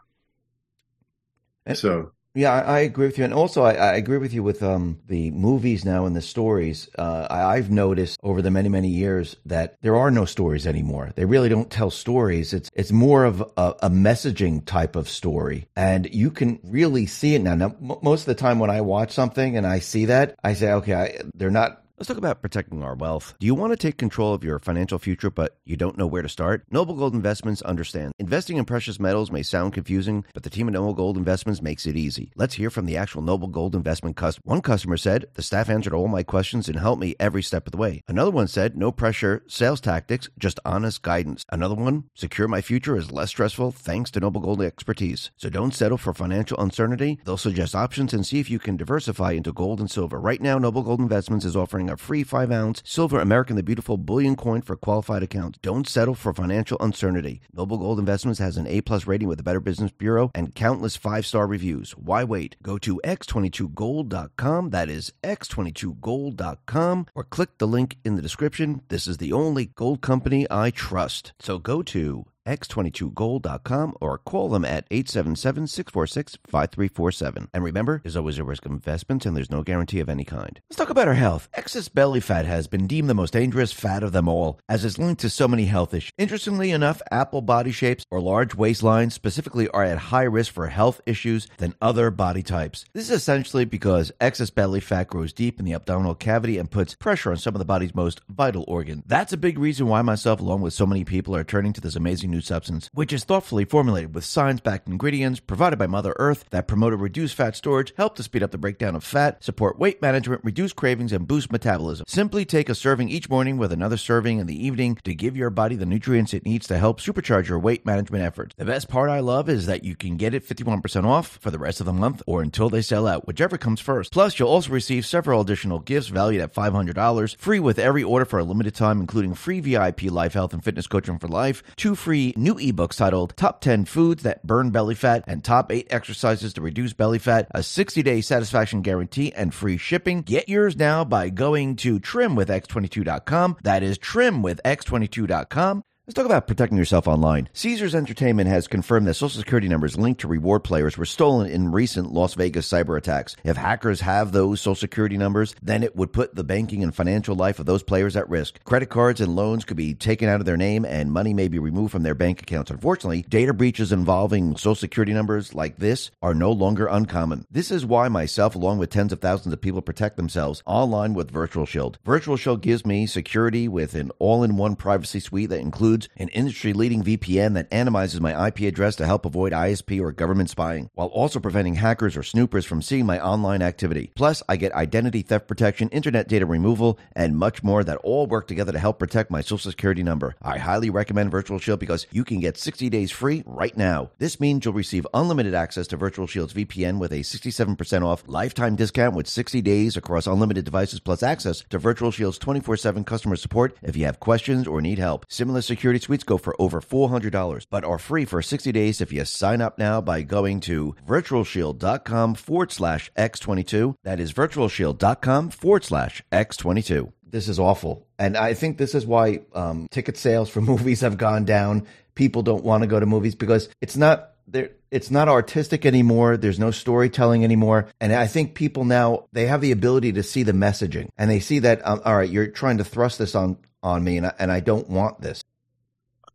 [1.65, 4.43] And- So Yeah, I, I agree with you, and also I, I agree with you
[4.43, 6.89] with um, the movies now and the stories.
[6.99, 11.11] Uh, I, I've noticed over the many many years that there are no stories anymore.
[11.15, 12.51] They really don't tell stories.
[12.53, 17.35] It's it's more of a, a messaging type of story, and you can really see
[17.35, 17.55] it now.
[17.55, 20.55] Now, m- most of the time when I watch something and I see that, I
[20.55, 21.84] say, okay, I, they're not.
[21.97, 23.35] Let's talk about protecting our wealth.
[23.39, 26.21] Do you want to take control of your financial future, but you don't know where
[26.21, 26.65] to start?
[26.69, 28.11] Noble Gold Investments understands.
[28.19, 31.85] Investing in precious metals may sound confusing, but the team at Noble Gold Investments makes
[31.85, 32.33] it easy.
[32.35, 34.41] Let's hear from the actual Noble Gold Investment customer.
[34.43, 37.71] One customer said, The staff answered all my questions and helped me every step of
[37.71, 38.03] the way.
[38.09, 41.45] Another one said, No pressure, sales tactics, just honest guidance.
[41.49, 45.31] Another one, Secure my future is less stressful thanks to Noble Gold expertise.
[45.37, 47.19] So don't settle for financial uncertainty.
[47.23, 50.19] They'll suggest options and see if you can diversify into gold and silver.
[50.19, 53.97] Right now, Noble Gold Investments is offering a free 5 ounce silver American the Beautiful
[53.97, 55.59] bullion coin for qualified accounts.
[55.61, 57.41] Don't settle for financial uncertainty.
[57.53, 60.95] Noble Gold Investments has an A plus rating with the Better Business Bureau and countless
[60.95, 61.91] five star reviews.
[61.91, 62.55] Why wait?
[62.61, 64.69] Go to x22gold.com.
[64.69, 68.81] That is x22gold.com or click the link in the description.
[68.89, 71.33] This is the only gold company I trust.
[71.39, 77.47] So go to x22gold.com or call them at 877-646-5347.
[77.53, 80.59] And remember, there's always a risk of investments and there's no guarantee of any kind.
[80.69, 81.49] Let's talk about our health.
[81.53, 84.97] Excess belly fat has been deemed the most dangerous fat of them all as it's
[84.97, 86.11] linked to so many health issues.
[86.17, 91.01] Interestingly enough, apple body shapes or large waistlines specifically are at high risk for health
[91.05, 92.85] issues than other body types.
[92.93, 96.95] This is essentially because excess belly fat grows deep in the abdominal cavity and puts
[96.95, 99.03] pressure on some of the body's most vital organs.
[99.05, 101.95] That's a big reason why myself, along with so many people, are turning to this
[101.95, 106.45] amazing new substance, which is thoughtfully formulated with science backed ingredients provided by Mother Earth
[106.49, 109.79] that promote a reduced fat storage, help to speed up the breakdown of fat, support
[109.79, 112.05] weight management, reduce cravings, and boost metabolism.
[112.07, 115.49] Simply take a serving each morning with another serving in the evening to give your
[115.49, 118.53] body the nutrients it needs to help supercharge your weight management efforts.
[118.57, 121.59] The best part I love is that you can get it 51% off for the
[121.59, 124.11] rest of the month or until they sell out, whichever comes first.
[124.11, 128.39] Plus, you'll also receive several additional gifts valued at $500, free with every order for
[128.39, 132.24] a limited time, including free VIP life health and fitness coaching for life, two free
[132.35, 136.61] new ebooks titled Top 10 Foods That Burn Belly Fat and Top 8 Exercises to
[136.61, 140.21] Reduce Belly Fat, a 60 day satisfaction guarantee, and free shipping.
[140.21, 143.57] Get yours now by going to trimwithx22.com.
[143.63, 145.83] That is trimwithx22.com.
[146.07, 147.49] Let's talk about protecting yourself online.
[147.53, 151.71] Caesars Entertainment has confirmed that social security numbers linked to reward players were stolen in
[151.71, 153.35] recent Las Vegas cyber attacks.
[153.43, 157.35] If hackers have those social security numbers, then it would put the banking and financial
[157.35, 158.63] life of those players at risk.
[158.65, 161.57] Credit cards and loans could be taken out of their name and money may be
[161.57, 162.69] removed from their bank accounts.
[162.69, 167.47] Unfortunately, data breaches involving social security numbers like this are no longer uncommon.
[167.49, 171.31] This is why myself, along with tens of thousands of people, protect themselves online with
[171.31, 171.97] Virtual Shield.
[172.05, 176.09] Virtual Shield gives me security with an all in one privacy suite that includes includes
[176.17, 180.49] an industry leading VPN that anonymizes my IP address to help avoid ISP or government
[180.49, 184.11] spying, while also preventing hackers or snoopers from seeing my online activity.
[184.15, 188.47] Plus, I get identity theft protection, internet data removal, and much more that all work
[188.47, 190.35] together to help protect my social security number.
[190.41, 194.11] I highly recommend Virtual Shield because you can get 60 days free right now.
[194.17, 198.75] This means you'll receive unlimited access to Virtual Shield's VPN with a 67% off lifetime
[198.75, 203.35] discount with 60 days across unlimited devices plus access to Virtual Shield's 24 7 customer
[203.35, 205.25] support if you have questions or need help.
[205.29, 209.25] Similar security suites go for over $400, but are free for 60 days if you
[209.25, 213.95] sign up now by going to virtualshield.com forward slash X22.
[214.03, 217.11] That is virtualshield.com forward slash X22.
[217.23, 218.07] This is awful.
[218.17, 221.87] And I think this is why um, ticket sales for movies have gone down.
[222.15, 226.37] People don't want to go to movies because it's not there it's not artistic anymore
[226.37, 230.43] there's no storytelling anymore and i think people now they have the ability to see
[230.43, 233.57] the messaging and they see that um, all right you're trying to thrust this on
[233.81, 235.41] on me and I, and I don't want this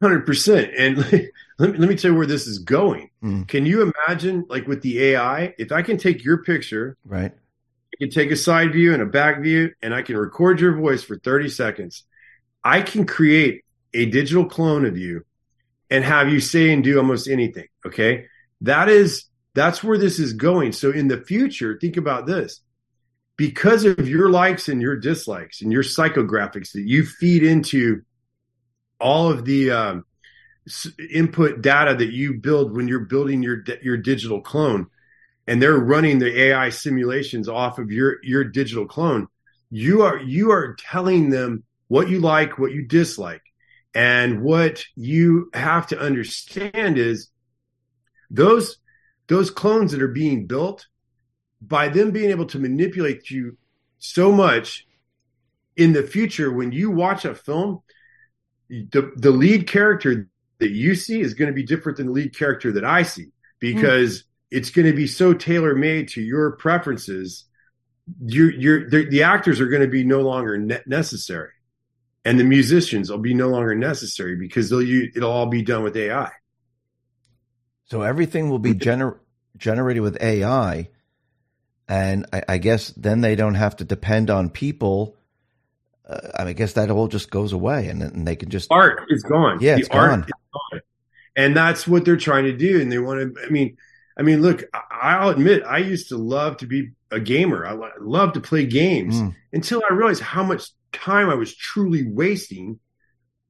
[0.02, 0.98] 100% and
[1.58, 3.46] let me, let me tell you where this is going mm.
[3.46, 7.96] can you imagine like with the ai if i can take your picture right i
[7.98, 11.02] can take a side view and a back view and i can record your voice
[11.02, 12.04] for 30 seconds
[12.64, 13.62] i can create
[13.94, 15.24] a digital clone of you
[15.90, 17.66] and have you say and do almost anything.
[17.84, 18.26] Okay.
[18.62, 20.72] That is, that's where this is going.
[20.72, 22.60] So in the future, think about this
[23.36, 28.02] because of your likes and your dislikes and your psychographics that you feed into
[29.00, 30.04] all of the um,
[31.12, 34.86] input data that you build when you're building your your digital clone
[35.46, 39.26] and they're running the AI simulations off of your your digital clone
[39.70, 43.42] you are you are telling them what you like what you dislike.
[43.92, 47.30] And what you have to understand is
[48.30, 48.76] those
[49.26, 50.86] those clones that are being built
[51.60, 53.56] by them being able to manipulate you
[53.98, 54.86] so much
[55.76, 57.82] in the future when you watch a film
[58.70, 60.28] the the lead character
[60.59, 63.28] that you see is going to be different than the lead character that I see
[63.59, 64.24] because mm.
[64.50, 67.44] it's going to be so tailor made to your preferences
[68.24, 71.50] you you're the actors are going to be no longer ne- necessary
[72.24, 75.83] and the musicians will be no longer necessary because they'll use, it'll all be done
[75.83, 76.30] with AI.
[77.87, 79.18] So everything will be gener-
[79.56, 80.90] generated with AI,
[81.88, 85.16] and I, I, guess then they don't have to depend on people.
[86.11, 89.23] Uh, I guess that all just goes away, and, and they can just art is
[89.23, 89.59] gone.
[89.61, 90.27] Yeah, the it's gone.
[90.73, 90.81] gone.
[91.37, 92.81] and that's what they're trying to do.
[92.81, 93.46] And they want to.
[93.46, 93.77] I mean,
[94.18, 97.66] I mean, look, I'll admit, I used to love to be a gamer.
[97.66, 99.35] I love to play games mm.
[99.53, 102.81] until I realized how much time I was truly wasting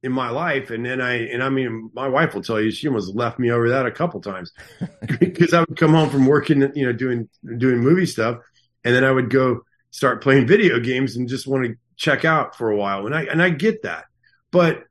[0.03, 0.69] in my life.
[0.69, 3.51] And then I, and I mean, my wife will tell you, she almost left me
[3.51, 4.51] over that a couple times
[5.19, 8.37] because I would come home from working, you know, doing, doing movie stuff.
[8.83, 12.55] And then I would go start playing video games and just want to check out
[12.57, 13.05] for a while.
[13.05, 14.05] And I, and I get that,
[14.49, 14.85] but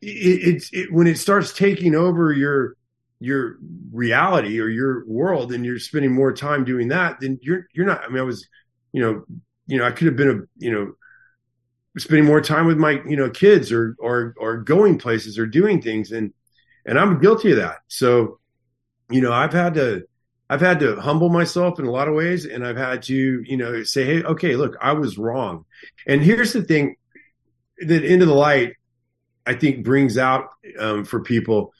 [0.00, 0.06] it,
[0.54, 2.76] it's, it, when it starts taking over your,
[3.20, 3.58] your
[3.92, 8.02] reality or your world and you're spending more time doing that, then you're, you're not,
[8.02, 8.48] I mean, I was,
[8.92, 9.24] you know,
[9.66, 10.94] you know, I could have been a, you know,
[11.98, 15.82] spending more time with my you know kids or or or going places or doing
[15.82, 16.32] things and
[16.86, 17.78] and I'm guilty of that.
[17.88, 18.38] So
[19.10, 20.04] you know I've had to
[20.50, 23.56] I've had to humble myself in a lot of ways and I've had to you
[23.56, 25.64] know say hey okay look I was wrong.
[26.06, 26.96] And here's the thing
[27.78, 28.74] that into the light
[29.46, 31.72] I think brings out um, for people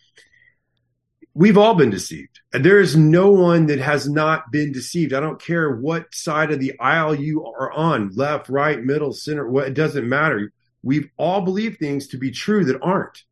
[1.35, 2.41] we've all been deceived.
[2.53, 5.13] There is no one that has not been deceived.
[5.13, 9.49] I don't care what side of the aisle you are on, left, right, middle, center,
[9.49, 10.53] what it doesn't matter.
[10.83, 13.23] We've all believed things to be true that aren't.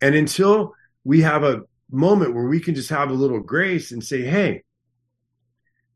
[0.00, 0.74] And until
[1.04, 4.64] we have a moment where we can just have a little grace and say, "Hey,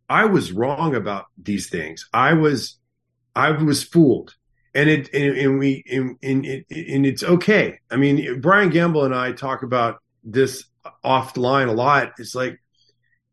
[0.09, 2.09] I was wrong about these things.
[2.12, 2.79] I was
[3.35, 4.35] I was fooled."
[4.74, 7.81] And it and, and we and, and, and it's okay.
[7.90, 10.64] I mean, Brian Gamble and I talk about this
[11.05, 12.12] offline a lot.
[12.18, 12.61] It's like,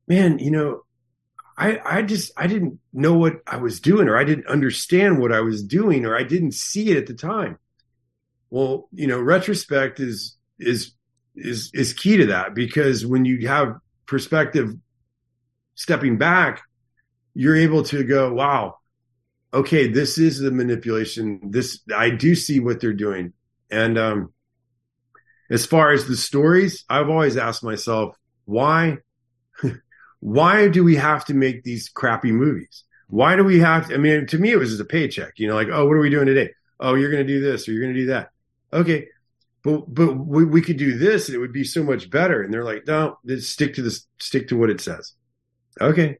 [0.07, 0.83] man, you know,
[1.57, 5.31] I I just I didn't know what I was doing, or I didn't understand what
[5.31, 7.57] I was doing, or I didn't see it at the time.
[8.49, 10.93] Well, you know, retrospect is is
[11.37, 14.73] is is key to that because when you have perspective
[15.75, 16.61] stepping back,
[17.33, 18.77] you're able to go, wow,
[19.53, 21.51] okay, this is the manipulation.
[21.51, 23.33] This I do see what they're doing.
[23.69, 24.33] And um
[25.49, 28.97] as far as the stories, I've always asked myself, why,
[30.19, 32.83] why do we have to make these crappy movies?
[33.07, 35.47] Why do we have to, I mean, to me, it was just a paycheck, you
[35.47, 36.51] know, like, oh, what are we doing today?
[36.79, 38.31] Oh, you're to do this or you're to do that.
[38.73, 39.07] Okay.
[39.67, 42.41] But, but we, we could do this and it would be so much better.
[42.41, 45.13] And they're like, no, just stick to this, stick to what it says.
[45.81, 46.17] Okay.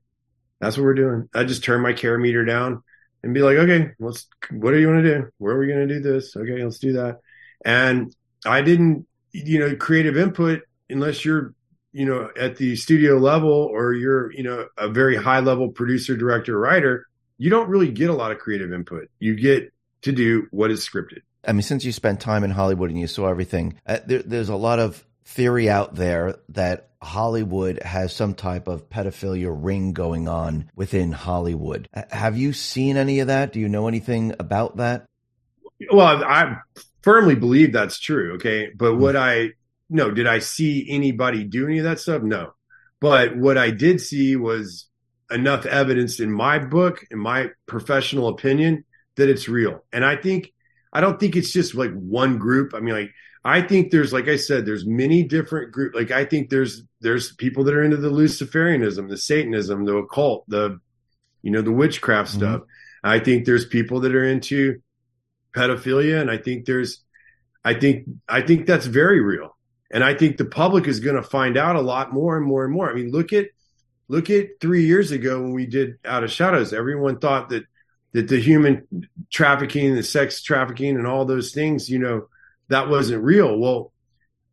[0.60, 1.30] That's what we're doing.
[1.34, 2.84] I just turn my care meter down
[3.24, 5.28] and be like, okay, let's, what do you want to do?
[5.38, 6.36] Where are we going to do this?
[6.36, 6.62] Okay.
[6.62, 7.20] Let's do that.
[7.64, 8.14] And
[8.45, 11.54] I didn't you know, creative input, unless you're,
[11.91, 16.16] you know, at the studio level or you're, you know, a very high level producer,
[16.16, 19.10] director, writer, you don't really get a lot of creative input.
[19.20, 19.72] You get
[20.02, 21.22] to do what is scripted.
[21.46, 24.50] I mean, since you spent time in Hollywood and you saw everything, uh, there, there's
[24.50, 30.28] a lot of theory out there that Hollywood has some type of pedophilia ring going
[30.28, 31.88] on within Hollywood.
[32.10, 33.54] Have you seen any of that?
[33.54, 35.06] Do you know anything about that?
[35.92, 36.58] Well, I
[37.04, 38.36] firmly believe that's true.
[38.36, 38.72] Okay.
[38.76, 39.52] But what I,
[39.90, 42.24] no, did I see anybody do any of that stuff?
[42.24, 42.54] No.
[43.00, 44.88] But what I did see was
[45.30, 48.86] enough evidence in my book, in my professional opinion,
[49.18, 49.84] that it's real.
[49.94, 50.52] And I think,
[50.94, 52.74] I don't think it's just like one group.
[52.74, 53.12] I mean, like,
[53.44, 55.96] I think there's, like I said, there's many different groups.
[55.96, 60.44] Like I think there's there's people that are into the Luciferianism, the Satanism, the occult,
[60.50, 60.80] the
[61.42, 62.40] you know the witchcraft mm-hmm.
[62.40, 62.62] stuff.
[63.04, 64.82] I think there's people that are into
[65.56, 67.04] pedophilia, and I think there's,
[67.64, 69.56] I think I think that's very real,
[69.92, 72.66] and I think the public is going to find out a lot more and more
[72.66, 72.90] and more.
[72.90, 73.46] I mean, look at
[74.10, 76.74] look at three years ago when we did Out of Shadows.
[76.74, 77.64] Everyone thought that
[78.18, 78.88] that the human
[79.30, 82.30] trafficking, the sex trafficking, and all those things, you know
[82.68, 83.55] that wasn't real.
[83.59, 83.93] Well,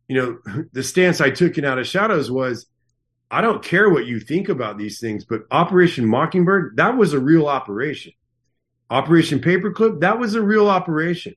[0.07, 2.67] you know, the stance I took in Out of Shadows was
[3.31, 7.19] I don't care what you think about these things, but Operation Mockingbird, that was a
[7.19, 8.11] real operation.
[8.91, 11.33] Operation Paperclip, that was a real operation.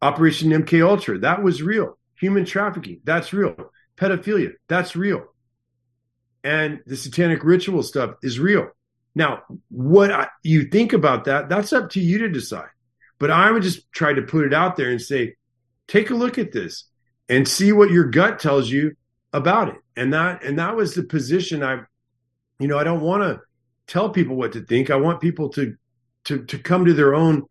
[0.00, 1.98] Operation MK Ultra, that was real.
[2.18, 3.72] Human trafficking, that's real.
[3.98, 5.26] Pedophilia, that's real.
[6.42, 8.70] And the satanic ritual stuff is real.
[9.18, 12.68] Now, what I, you think about that, that's up to you to decide.
[13.18, 15.34] But I would just try to put it out there and say,
[15.88, 16.84] take a look at this
[17.28, 18.96] and see what your gut tells you
[19.32, 19.74] about it.
[19.96, 21.80] And that and that was the position I
[22.60, 23.40] you know, I don't want to
[23.88, 24.88] tell people what to think.
[24.88, 25.74] I want people to
[26.26, 27.42] to to come to their own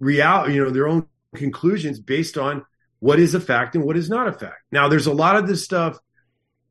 [0.00, 2.64] reality, you know, their own conclusions based on
[2.98, 4.64] what is a fact and what is not a fact.
[4.72, 5.96] Now, there's a lot of this stuff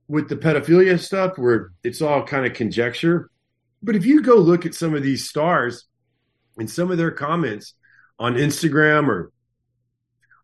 [0.10, 3.30] with the pedophilia stuff where it's all kind of conjecture.
[3.82, 5.86] But if you go look at some of these stars
[6.58, 7.74] and some of their comments,
[8.20, 9.32] on Instagram or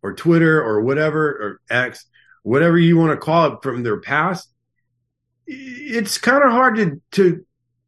[0.01, 2.05] or Twitter or whatever or X,
[2.43, 4.49] whatever you want to call it from their past,
[5.47, 7.45] it's kind of hard to to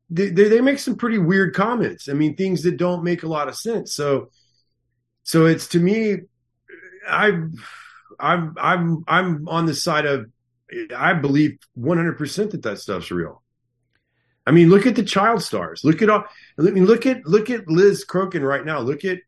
[0.09, 2.07] they, they make some pretty weird comments.
[2.07, 3.93] I mean, things that don't make a lot of sense.
[3.93, 4.29] So
[5.23, 6.17] so it's to me,
[7.07, 7.39] I
[8.19, 10.27] I'm I'm I'm on the side of
[10.95, 13.41] I believe 100 percent that that stuff's real.
[14.45, 15.83] I mean, look at the child stars.
[15.83, 16.23] Look at all.
[16.59, 18.79] I mean, look at look at Liz Crokin right now.
[18.79, 19.19] Look at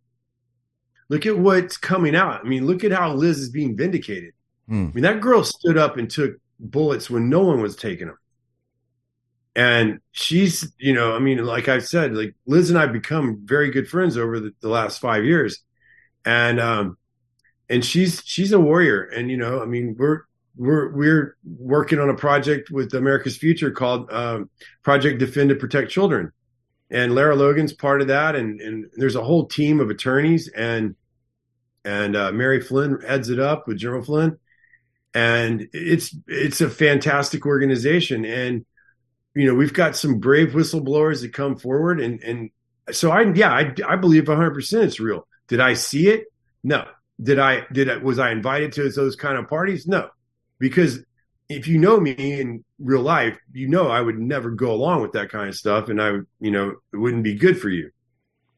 [1.10, 2.42] look at what's coming out.
[2.46, 4.34] I mean, look at how Liz is being vindicated.
[4.68, 4.88] Hmm.
[4.88, 8.18] I mean, that girl stood up and took bullets when no one was taking them.
[9.56, 13.72] And she's, you know, I mean, like I said, like Liz and I become very
[13.72, 15.64] good friends over the, the last five years.
[16.24, 16.98] And, um,
[17.68, 19.02] and she's, she's a warrior.
[19.02, 20.22] And, you know, I mean, we're,
[20.58, 24.50] we're, we're working on a project with America's Future called, um,
[24.84, 26.32] Project Defend and Protect Children
[26.90, 30.96] and Lara Logan's part of that, and and there's a whole team of attorneys, and
[31.84, 34.38] and uh, Mary Flynn heads it up with General Flynn,
[35.14, 38.66] and it's it's a fantastic organization, and
[39.36, 42.50] you know we've got some brave whistleblowers that come forward, and and
[42.92, 45.28] so I yeah I I believe 100 percent it's real.
[45.48, 46.26] Did I see it?
[46.64, 46.86] No.
[47.22, 49.88] Did I did I was I invited to those kind of parties?
[49.88, 50.10] No,
[50.60, 51.00] because
[51.50, 55.14] if you know me in real life, you know I would never go along with
[55.14, 57.92] that kind of stuff, and I, you know, it wouldn't be good for you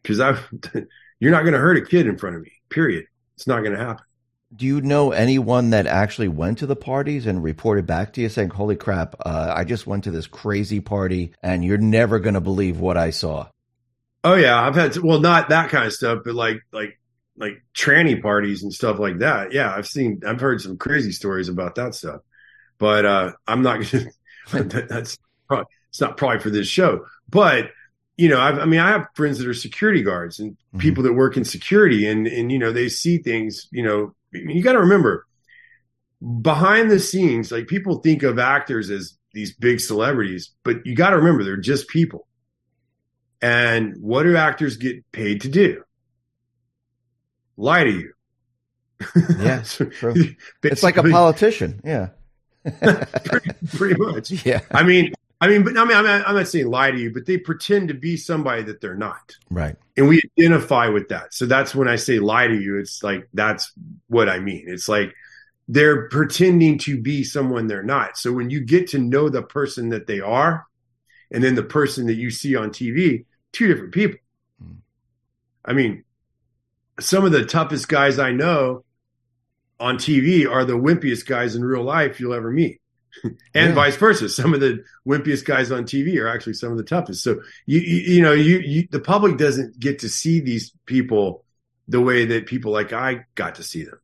[0.01, 0.37] because I,
[1.19, 2.51] you're not going to hurt a kid in front of me.
[2.69, 3.05] Period.
[3.35, 4.03] It's not going to happen.
[4.55, 8.29] Do you know anyone that actually went to the parties and reported back to you
[8.29, 12.33] saying, "Holy crap, uh, I just went to this crazy party, and you're never going
[12.33, 13.47] to believe what I saw"?
[14.23, 16.98] Oh yeah, I've had well, not that kind of stuff, but like like
[17.39, 19.53] like tranny parties and stuff like that.
[19.53, 22.21] Yeah, I've seen, I've heard some crazy stories about that stuff
[22.79, 23.81] but uh, I'm not
[24.51, 24.81] going to.
[24.81, 25.17] That's
[25.47, 27.69] probably, it's not probably for this show, but
[28.17, 30.79] you know, I've, i mean, I have friends that are security guards and mm-hmm.
[30.79, 33.67] people that work in security, and and you know, they see things.
[33.71, 35.27] You know, I mean, you got to remember
[36.41, 41.11] behind the scenes, like people think of actors as these big celebrities, but you got
[41.11, 42.27] to remember they're just people.
[43.41, 45.81] And what do actors get paid to do?
[47.59, 48.13] Lie to you.
[49.39, 49.63] Yeah,
[50.63, 51.81] it's like a politician.
[51.83, 52.09] Yeah
[53.25, 54.31] pretty, pretty, much.
[54.45, 54.61] Yeah.
[54.71, 57.13] I mean, I mean, but I mean, I'm not, I'm not saying lie to you,
[57.13, 59.35] but they pretend to be somebody that they're not.
[59.49, 59.75] Right.
[59.95, 61.33] And we identify with that.
[61.33, 62.77] So that's when I say lie to you.
[62.77, 63.71] It's like that's
[64.07, 64.65] what I mean.
[64.67, 65.13] It's like
[65.67, 68.17] they're pretending to be someone they're not.
[68.17, 70.65] So when you get to know the person that they are,
[71.31, 74.19] and then the person that you see on TV, two different people.
[74.61, 74.73] Hmm.
[75.63, 76.03] I mean,
[76.99, 78.83] some of the toughest guys I know
[79.79, 82.81] on TV are the wimpiest guys in real life you'll ever meet.
[83.23, 83.71] and yeah.
[83.73, 84.29] vice versa.
[84.29, 87.23] Some of the wimpiest guys on TV are actually some of the toughest.
[87.23, 91.43] So you you, you know you, you the public doesn't get to see these people
[91.87, 93.99] the way that people like I got to see them.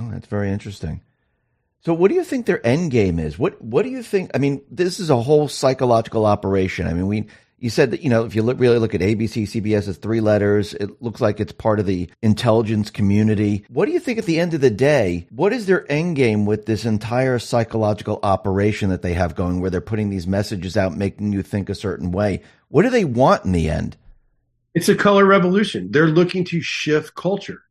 [0.00, 1.02] Oh, that's very interesting.
[1.84, 3.38] So, what do you think their end game is?
[3.38, 4.30] What What do you think?
[4.34, 6.86] I mean, this is a whole psychological operation.
[6.86, 7.26] I mean, we
[7.62, 10.20] you said that you know if you look, really look at ABC, CBS as three
[10.20, 13.64] letters, it looks like it's part of the intelligence community.
[13.68, 15.28] What do you think at the end of the day?
[15.30, 19.70] What is their end game with this entire psychological operation that they have going, where
[19.70, 22.42] they're putting these messages out, making you think a certain way?
[22.66, 23.96] What do they want in the end?
[24.74, 25.92] It's a color revolution.
[25.92, 27.62] They're looking to shift culture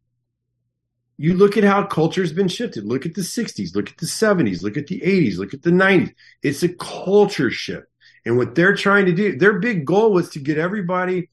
[1.17, 2.83] you look at how culture's been shifted.
[2.83, 5.69] Look at the 60s, look at the 70s, look at the 80s, look at the
[5.69, 6.15] 90s.
[6.41, 7.85] It's a culture shift.
[8.25, 11.29] And what they're trying to do, their big goal was to get everybody,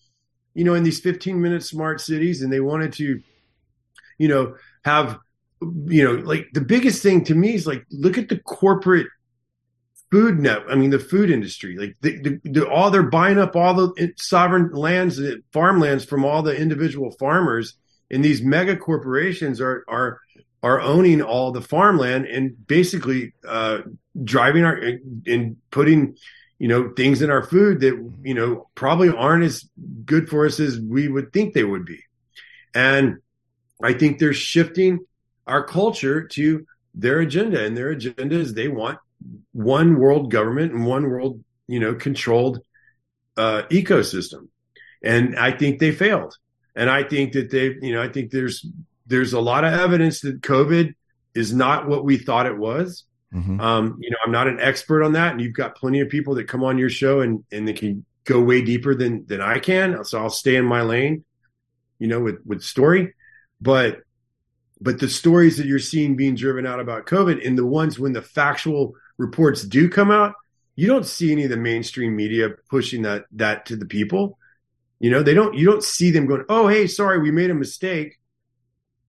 [0.55, 2.43] you know, in these 15 minute smart cities.
[2.43, 3.21] And they wanted to,
[4.19, 5.19] you know, have,
[5.61, 9.09] you know, like the biggest thing to me is like, look at the corporate
[10.11, 10.63] food net.
[10.71, 13.93] I mean, the food industry, like the, the, the, all they're buying up all the
[13.99, 17.75] eh, sovereign lands, the farmlands from all the individual farmers
[18.11, 20.21] and these mega corporations are are
[20.63, 23.79] are owning all the farmland and basically uh,
[24.25, 26.17] driving our eh, and putting
[26.59, 29.69] you know things in our food that you know probably aren't as
[30.05, 32.01] good for us as we would think they would be.
[32.75, 33.19] And
[33.83, 35.01] i think they're shifting
[35.47, 38.99] our culture to their agenda and their agenda is they want
[39.53, 42.61] one world government and one world you know controlled
[43.37, 44.49] uh, ecosystem.
[45.03, 46.37] And i think they failed.
[46.79, 48.65] And I think that they, you know, I think there's
[49.09, 50.95] there's a lot of evidence that COVID
[51.35, 53.03] is not what we thought it was.
[53.35, 53.61] Mm-hmm.
[53.61, 56.35] Um, you know, I'm not an expert on that, and you've got plenty of people
[56.37, 59.59] that come on your show and and they can go way deeper than than I
[59.59, 60.05] can.
[60.05, 61.25] So I'll stay in my lane,
[61.99, 63.15] you know, with with story,
[63.61, 64.01] but
[64.81, 68.13] but the stories that you're seeing being driven out about COVID and the ones when
[68.13, 70.35] the factual reports do come out,
[70.77, 74.39] you don't see any of the mainstream media pushing that that to the people.
[75.01, 77.55] You know, they don't you don't see them going, "Oh, hey, sorry, we made a
[77.55, 78.19] mistake.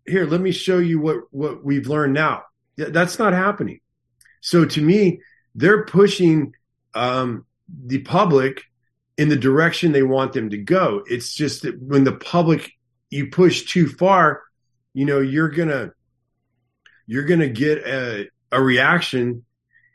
[0.05, 2.43] Here, let me show you what what we've learned now."
[2.75, 3.79] That's not happening.
[4.41, 5.21] So to me,
[5.55, 6.53] they're pushing
[6.93, 8.63] um, the public
[9.17, 11.03] in the direction they want them to go.
[11.05, 12.71] It's just that when the public
[13.09, 14.41] you push too far,
[14.93, 15.91] you know, you're gonna
[17.07, 19.43] you're gonna get a, a reaction,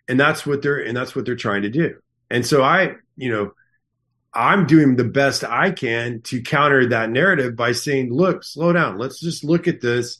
[0.09, 1.97] and that's what they're and that's what they're trying to do.
[2.31, 3.53] And so I, you know,
[4.33, 8.99] I'm doing the best I can to counter that narrative by saying, look, slow down.
[8.99, 10.19] Let's just look at this.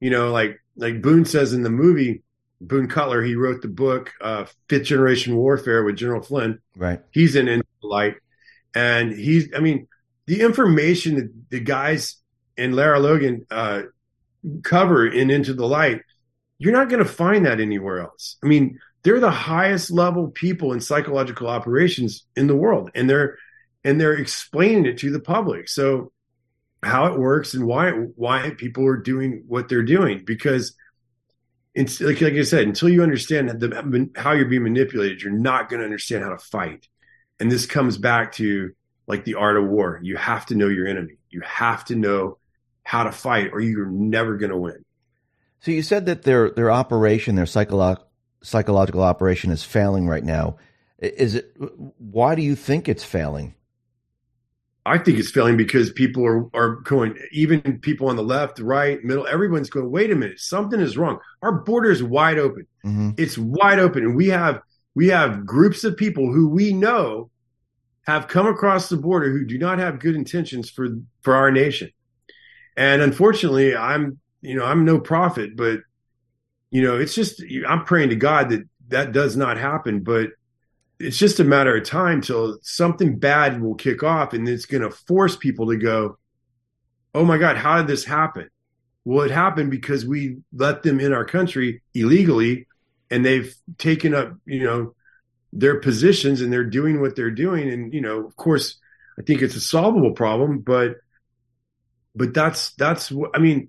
[0.00, 2.22] You know, like like Boone says in the movie,
[2.62, 6.60] Boone Cutler, he wrote the book uh, Fifth Generation Warfare with General Flynn.
[6.76, 7.00] Right.
[7.10, 8.16] He's in Into the Light.
[8.74, 9.88] And he's I mean,
[10.26, 12.16] the information that the guys
[12.56, 13.82] and Lara Logan uh,
[14.62, 16.02] cover in Into the Light,
[16.58, 18.36] you're not going to find that anywhere else.
[18.42, 23.36] I mean, they're the highest level people in psychological operations in the world and they're
[23.84, 26.12] and they're explaining it to the public so
[26.82, 30.74] how it works and why why people are doing what they're doing because
[31.74, 35.80] like, like I said, until you understand the, how you're being manipulated, you're not going
[35.80, 36.88] to understand how to fight.
[37.40, 38.72] And this comes back to
[39.06, 39.98] like the art of war.
[40.02, 41.16] You have to know your enemy.
[41.30, 42.38] You have to know
[42.84, 44.84] how to fight, or you're never going to win.
[45.60, 48.08] So you said that their their operation, their psychological
[48.42, 50.56] psychological operation is failing right now.
[50.98, 51.56] Is it?
[51.98, 53.54] Why do you think it's failing?
[54.84, 57.16] I think it's failing because people are are going.
[57.30, 59.90] Even people on the left, right, middle, everyone's going.
[59.90, 61.18] Wait a minute, something is wrong.
[61.42, 62.66] Our border is wide open.
[62.84, 63.10] Mm-hmm.
[63.16, 64.60] It's wide open, and we have
[64.94, 67.30] we have groups of people who we know
[68.06, 70.88] have come across the border who do not have good intentions for
[71.20, 71.90] for our nation.
[72.76, 75.80] And unfortunately, I'm you know I'm no prophet, but
[76.72, 80.30] you know, it's just I'm praying to God that that does not happen, but
[81.02, 84.82] it's just a matter of time till something bad will kick off and it's going
[84.82, 86.18] to force people to go,
[87.14, 88.48] "Oh my god, how did this happen?"
[89.04, 92.68] Well, it happened because we let them in our country illegally
[93.10, 94.94] and they've taken up, you know,
[95.52, 98.78] their positions and they're doing what they're doing and, you know, of course,
[99.18, 100.96] I think it's a solvable problem, but
[102.14, 103.68] but that's that's what I mean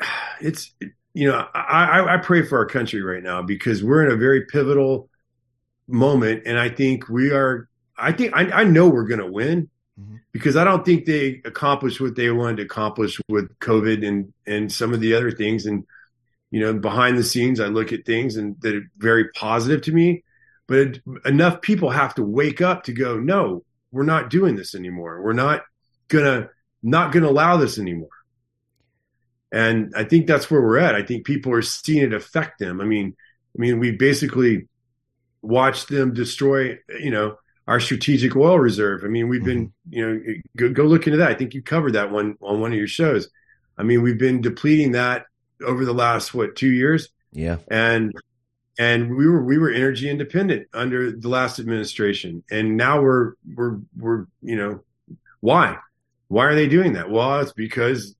[0.40, 0.72] it's
[1.16, 4.46] you know, I, I pray for our country right now because we're in a very
[4.46, 5.08] pivotal
[5.88, 7.68] moment, and I think we are.
[7.96, 9.68] I think I, I know we're going to win
[10.00, 10.16] mm-hmm.
[10.32, 14.72] because I don't think they accomplished what they wanted to accomplish with COVID and and
[14.72, 15.66] some of the other things.
[15.66, 15.84] And
[16.50, 19.92] you know, behind the scenes, I look at things and that are very positive to
[19.92, 20.24] me.
[20.66, 24.74] But it, enough people have to wake up to go, no, we're not doing this
[24.74, 25.22] anymore.
[25.22, 25.62] We're not
[26.08, 26.50] gonna
[26.82, 28.10] not gonna allow this anymore
[29.52, 30.94] And I think that's where we're at.
[30.94, 32.80] I think people are seeing it affect them.
[32.80, 33.16] I mean,
[33.56, 34.68] I mean, we basically
[35.44, 37.36] watched them destroy, you know,
[37.66, 39.04] our strategic oil reserve.
[39.04, 39.92] I mean, we've been, mm-hmm.
[39.92, 41.30] you know, go, go look into that.
[41.30, 43.28] I think you covered that one on one of your shows.
[43.78, 45.26] I mean, we've been depleting that
[45.64, 47.08] over the last what two years.
[47.32, 48.12] Yeah, and
[48.78, 53.78] and we were we were energy independent under the last administration, and now we're we're
[53.96, 54.80] we're you know
[55.40, 55.78] why
[56.28, 57.10] why are they doing that?
[57.10, 58.14] Well, it's because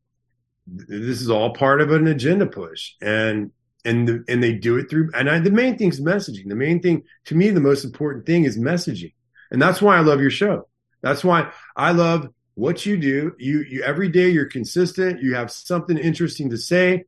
[0.66, 3.52] this is all part of an agenda push, and
[3.84, 5.10] and the, and they do it through.
[5.14, 6.48] And I, the main thing is messaging.
[6.48, 9.12] The main thing to me, the most important thing is messaging,
[9.50, 10.68] and that's why I love your show.
[11.02, 13.32] That's why I love what you do.
[13.38, 15.22] You you every day you're consistent.
[15.22, 17.04] You have something interesting to say.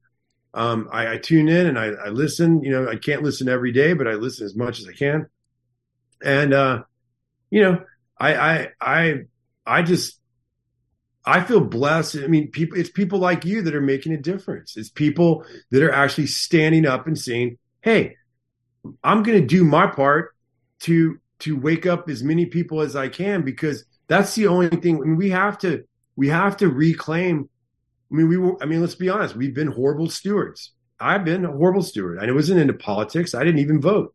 [0.54, 2.62] Um, I, I, tune in and I, I, listen.
[2.62, 5.26] You know, I can't listen every day, but I listen as much as I can.
[6.24, 6.82] And uh,
[7.50, 7.84] you know,
[8.18, 9.14] I I I
[9.66, 10.18] I just
[11.26, 12.18] I feel blessed.
[12.18, 14.76] I mean, people, it's people like you that are making a difference.
[14.76, 18.16] It's people that are actually standing up and saying, Hey,
[19.02, 20.34] I'm going to do my part
[20.80, 24.98] to, to wake up as many people as I can, because that's the only thing.
[24.98, 27.48] I mean, we have to, we have to reclaim.
[28.10, 29.34] I mean, we were, I mean, let's be honest.
[29.34, 30.72] We've been horrible stewards.
[31.00, 32.20] I've been a horrible steward.
[32.20, 33.34] I wasn't into politics.
[33.34, 34.14] I didn't even vote.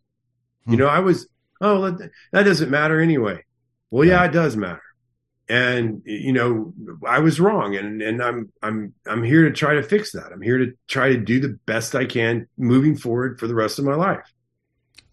[0.65, 0.71] Hmm.
[0.71, 1.27] You know, I was,
[1.59, 3.43] oh, that doesn't matter anyway.
[3.89, 4.81] Well, yeah, it does matter
[5.51, 6.73] and you know
[7.05, 7.75] i was wrong.
[7.75, 10.31] And and i'm i'm i'm here to try to fix that.
[10.31, 13.77] I'm here to try to do the best i can moving forward for the rest
[13.77, 14.33] of my life.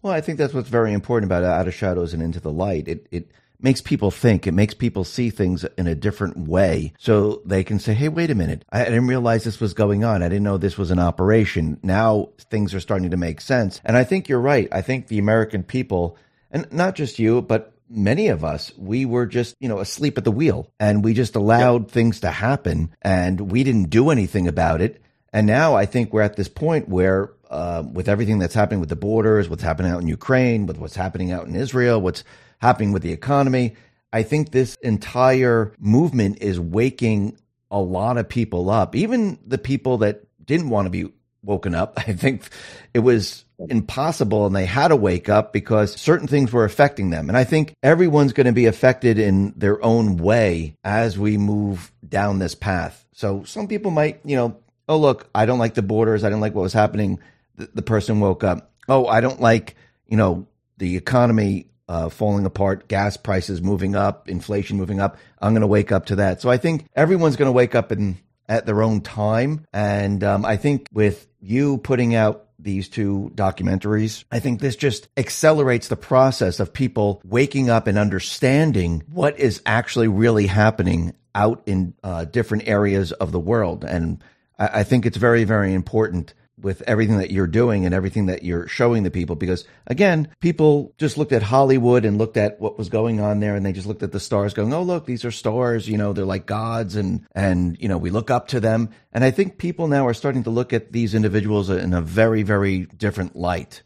[0.01, 2.87] Well i think that's what's very important about out of shadows and into the light.
[2.87, 3.31] It it
[3.61, 4.47] makes people think.
[4.47, 6.93] It makes people see things in a different way.
[6.97, 8.63] So they can say hey wait a minute.
[8.69, 10.23] I didn't realize this was going on.
[10.23, 11.81] I didn't know this was an operation.
[11.83, 13.81] Now things are starting to make sense.
[13.83, 14.69] And i think you're right.
[14.71, 16.17] I think the american people
[16.49, 20.23] and not just you but many of us, we were just, you know, asleep at
[20.23, 21.91] the wheel and we just allowed yep.
[21.91, 25.01] things to happen and we didn't do anything about it.
[25.33, 28.89] And now I think we're at this point where, uh, with everything that's happening with
[28.89, 32.23] the borders, what's happening out in Ukraine, with what's happening out in Israel, what's
[32.59, 33.75] happening with the economy,
[34.11, 37.37] I think this entire movement is waking
[37.71, 41.11] a lot of people up, even the people that didn't want to be
[41.43, 41.93] woken up.
[41.97, 42.49] I think
[42.93, 47.27] it was impossible and they had to wake up because certain things were affecting them.
[47.27, 51.91] And I think everyone's going to be affected in their own way as we move
[52.07, 53.05] down this path.
[53.13, 56.23] So some people might, you know, oh, look, I don't like the borders.
[56.23, 57.19] I didn't like what was happening.
[57.57, 58.71] The, the person woke up.
[58.87, 59.75] Oh, I don't like,
[60.07, 65.17] you know, the economy uh, falling apart, gas prices moving up, inflation moving up.
[65.41, 66.41] I'm going to wake up to that.
[66.41, 68.17] So I think everyone's going to wake up in
[68.49, 69.65] at their own time.
[69.71, 74.25] And um, I think with you putting out these two documentaries.
[74.31, 79.61] I think this just accelerates the process of people waking up and understanding what is
[79.65, 83.85] actually really happening out in uh, different areas of the world.
[83.85, 84.21] And
[84.57, 88.43] I, I think it's very, very important with everything that you're doing and everything that
[88.43, 92.77] you're showing the people because again people just looked at hollywood and looked at what
[92.77, 95.23] was going on there and they just looked at the stars going oh look these
[95.25, 98.59] are stars you know they're like gods and and you know we look up to
[98.59, 98.89] them.
[99.11, 102.43] And i think people now are starting to look at these individuals in a very
[102.43, 103.83] very different light.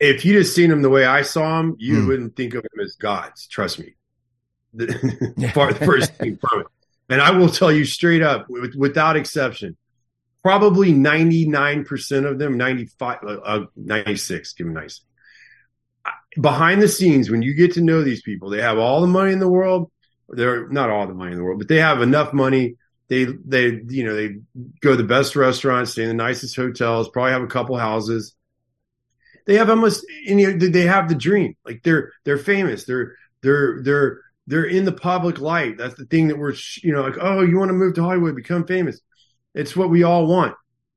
[0.00, 2.08] If you'd have seen them the way i saw them you mm.
[2.08, 3.94] wouldn't think of them as gods trust me.
[4.74, 6.66] The, first thing from it.
[7.08, 8.46] And i will tell you straight up
[8.76, 9.76] without exception
[10.48, 15.02] probably 99% of them, 95, uh, uh 96, give them nice.
[16.40, 19.34] Behind the scenes, when you get to know these people, they have all the money
[19.34, 19.90] in the world.
[20.30, 22.76] They're not all the money in the world, but they have enough money.
[23.08, 24.36] They, they, you know, they
[24.80, 28.34] go to the best restaurants, stay in the nicest hotels, probably have a couple houses.
[29.46, 31.56] They have almost, you know, they have the dream.
[31.66, 32.84] Like they're, they're famous.
[32.84, 35.76] They're, they're, they're, they're in the public light.
[35.76, 38.34] That's the thing that we're, you know, like, oh, you want to move to Hollywood,
[38.34, 38.98] become famous
[39.54, 40.54] it's what we all want.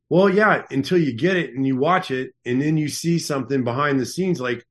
[0.09, 3.63] Well, yeah, until you get it and you watch it and then you see something
[3.63, 4.65] behind the scenes like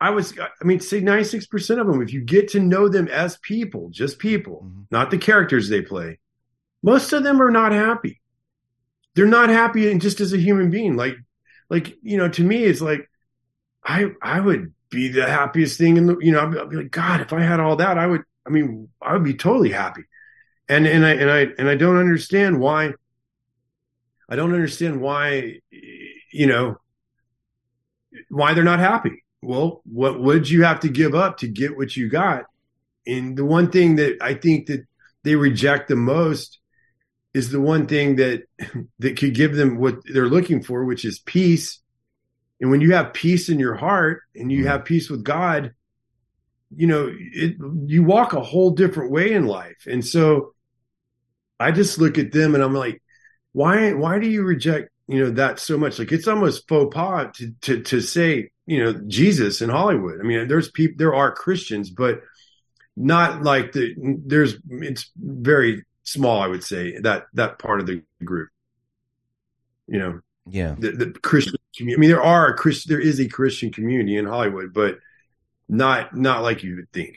[0.00, 3.36] I was I mean say 96% of them if you get to know them as
[3.38, 4.82] people, just people, mm-hmm.
[4.90, 6.18] not the characters they play.
[6.82, 8.20] Most of them are not happy.
[9.14, 11.16] They're not happy and just as a human being like
[11.68, 13.10] like you know to me it's like
[13.84, 16.76] I I would be the happiest thing in the you know I'd be, I'd be
[16.76, 19.70] like god if I had all that I would I mean I would be totally
[19.70, 20.02] happy
[20.68, 22.92] and and I and I and I don't understand why.
[24.28, 25.60] I don't understand why,
[26.32, 26.76] you know,
[28.28, 29.24] why they're not happy.
[29.40, 32.44] Well, what would you have to give up to get what you got?
[33.06, 34.84] And the one thing that I think that
[35.22, 36.58] they reject the most
[37.32, 38.42] is the one thing that
[38.98, 41.80] that could give them what they're looking for, which is peace.
[42.60, 44.68] And when you have peace in your heart and you mm-hmm.
[44.68, 45.72] have peace with God,
[46.76, 47.56] you know, it,
[47.86, 49.86] you walk a whole different way in life.
[49.86, 50.54] And so
[51.60, 53.02] I just look at them and I'm like,
[53.52, 55.98] why why do you reject you know that so much?
[55.98, 60.20] Like it's almost faux pas to to to say you know Jesus in Hollywood.
[60.20, 62.20] I mean, there's people there are Christians, but
[62.96, 63.94] not like the
[64.26, 66.40] there's it's very small.
[66.40, 68.50] I would say that that part of the group.
[69.86, 71.98] You know, yeah, the, the Christian community.
[71.98, 74.98] I mean, there are a Christian, there is a Christian community in Hollywood, but
[75.68, 77.16] not not like you would think.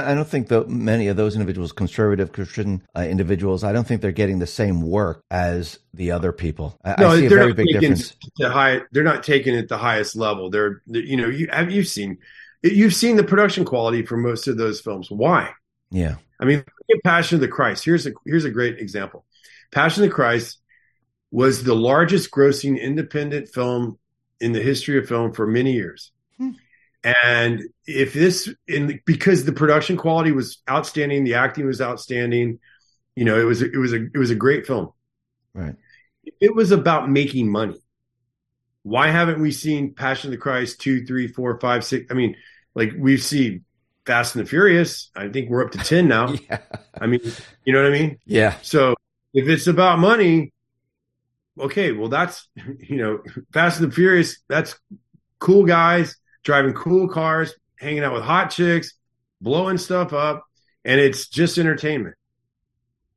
[0.00, 4.00] I don't think that many of those individuals, conservative Christian uh, individuals, I don't think
[4.00, 6.78] they're getting the same work as the other people.
[6.84, 8.16] I, no, I see a very big difference.
[8.38, 10.50] The high, they're not taking it the highest level.
[10.50, 12.18] They're, you know, you have you seen,
[12.62, 15.10] you've seen the production quality for most of those films.
[15.10, 15.52] Why?
[15.90, 16.64] Yeah, I mean,
[17.04, 17.84] Passion of the Christ.
[17.84, 19.24] Here's a here's a great example.
[19.70, 20.58] Passion of the Christ
[21.30, 23.98] was the largest grossing independent film
[24.40, 26.12] in the history of film for many years.
[27.04, 32.58] And if this, in because the production quality was outstanding, the acting was outstanding,
[33.14, 34.90] you know, it was it was a it was a great film.
[35.52, 35.76] Right.
[36.40, 37.78] It was about making money.
[38.82, 42.10] Why haven't we seen Passion of the Christ two, three, four, five, six?
[42.10, 42.36] I mean,
[42.74, 43.64] like we've seen
[44.06, 45.10] Fast and the Furious.
[45.14, 46.32] I think we're up to ten now.
[46.50, 46.60] yeah.
[46.98, 47.20] I mean,
[47.66, 48.18] you know what I mean?
[48.24, 48.56] Yeah.
[48.62, 48.94] So
[49.34, 50.54] if it's about money,
[51.60, 52.48] okay, well that's
[52.78, 54.38] you know, Fast and the Furious.
[54.48, 54.74] That's
[55.38, 58.94] cool guys driving cool cars, hanging out with hot chicks,
[59.40, 60.44] blowing stuff up,
[60.84, 62.14] and it's just entertainment.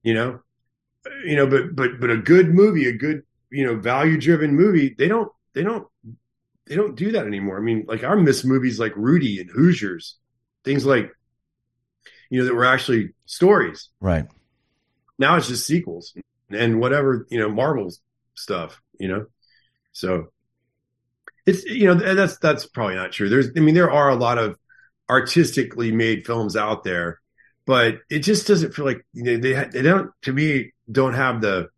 [0.02, 0.40] You know,
[1.24, 4.96] you know, but but but a good movie, a good you know value driven movie,
[4.98, 5.88] they don't they don't
[6.66, 7.58] they don't do that anymore.
[7.58, 10.16] I mean, like I miss movies like Rudy and Hoosiers,
[10.64, 11.12] things like
[12.30, 13.90] you know that were actually stories.
[14.00, 14.28] Right.
[15.20, 16.14] Now it's just sequels
[16.50, 18.00] and whatever you know Marvel's
[18.36, 18.82] stuff.
[19.00, 19.26] You know,
[19.92, 20.32] so
[21.48, 23.30] it's you know that's that's probably not true.
[23.30, 24.58] There's I mean there are a lot of
[25.10, 27.22] artistically made films out there,
[27.66, 31.42] but it just doesn't feel like you know, they they don't to me don't have
[31.42, 31.70] the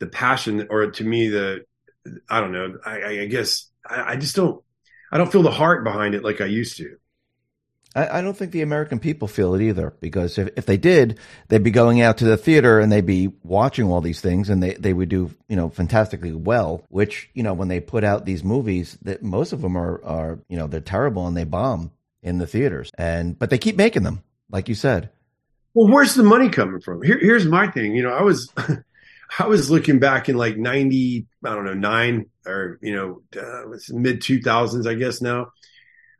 [0.00, 1.64] the passion or to me the
[2.28, 4.62] I don't know I, I guess I, I just don't
[5.10, 6.96] I don't feel the heart behind it like I used to.
[7.94, 11.18] I, I don't think the American people feel it either, because if, if they did,
[11.48, 14.62] they'd be going out to the theater and they'd be watching all these things, and
[14.62, 16.84] they, they would do you know fantastically well.
[16.88, 20.38] Which you know when they put out these movies, that most of them are are
[20.48, 21.92] you know they're terrible and they bomb
[22.22, 25.10] in the theaters, and but they keep making them, like you said.
[25.74, 27.02] Well, where's the money coming from?
[27.02, 27.94] Here, here's my thing.
[27.94, 28.52] You know, I was.
[29.38, 33.66] I was looking back in like 90, I don't know, nine or, you know, uh,
[33.90, 35.48] mid 2000s, I guess now.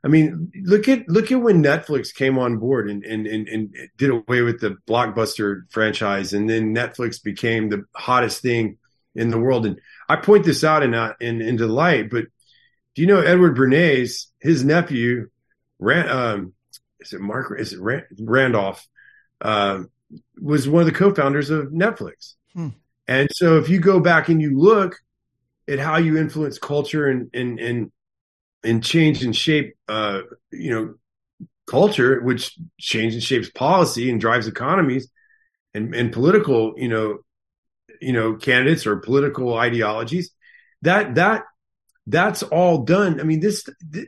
[0.05, 3.75] I mean, look at look at when Netflix came on board and, and and and
[3.97, 8.77] did away with the blockbuster franchise, and then Netflix became the hottest thing
[9.15, 9.65] in the world.
[9.65, 12.27] And I point this out in uh, in into light, but
[12.95, 15.31] do you know Edward Bernays, his nephew,
[15.83, 16.53] um,
[17.01, 17.59] is it Mark?
[17.59, 18.87] Is it Rand, Randolph?
[19.41, 19.85] Uh,
[20.41, 22.35] was one of the co-founders of Netflix.
[22.53, 22.69] Hmm.
[23.09, 24.97] And so, if you go back and you look
[25.67, 27.93] at how you influence culture and and and
[28.65, 30.95] and change and shape, uh, you know,
[31.67, 35.09] culture, which changes and shapes policy and drives economies
[35.73, 37.19] and, and political, you know,
[38.01, 40.31] you know, candidates or political ideologies.
[40.83, 41.45] That that
[42.07, 43.21] that's all done.
[43.21, 44.07] I mean, this, this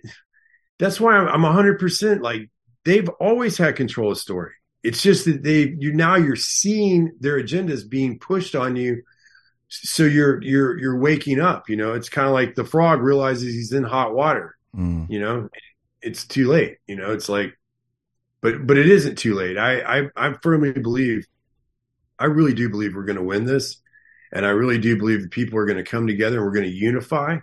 [0.79, 2.51] that's why I'm, I'm 100% like
[2.85, 4.53] they've always had control of story.
[4.83, 9.03] It's just that they you now you're seeing their agendas being pushed on you
[9.69, 11.95] so you're you're you're waking up you know?
[11.95, 15.09] It's kind of like the frog realizes he's in hot water mm.
[15.11, 15.49] you know?
[16.03, 17.12] It's too late you know?
[17.12, 17.57] It's like
[18.41, 19.59] but but it isn't too late.
[19.59, 21.27] I i, I firmly believe
[22.19, 23.83] i really do believe we're going to win this
[24.33, 26.71] and i really do believe that people are going to come together and we're going
[26.71, 27.37] to unify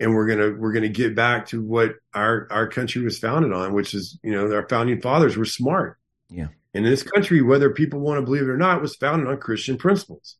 [0.00, 3.18] and we're going to we're going to get back to what our our country was
[3.18, 5.98] founded on which is you know our founding fathers were smart.
[6.30, 6.48] Yeah.
[6.72, 9.76] And this country whether people want to believe it or not was founded on christian
[9.76, 10.36] principles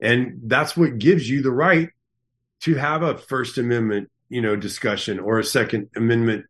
[0.00, 1.90] and that's what gives you the right
[2.60, 6.46] to have a First Amendment, you know, discussion or a Second Amendment,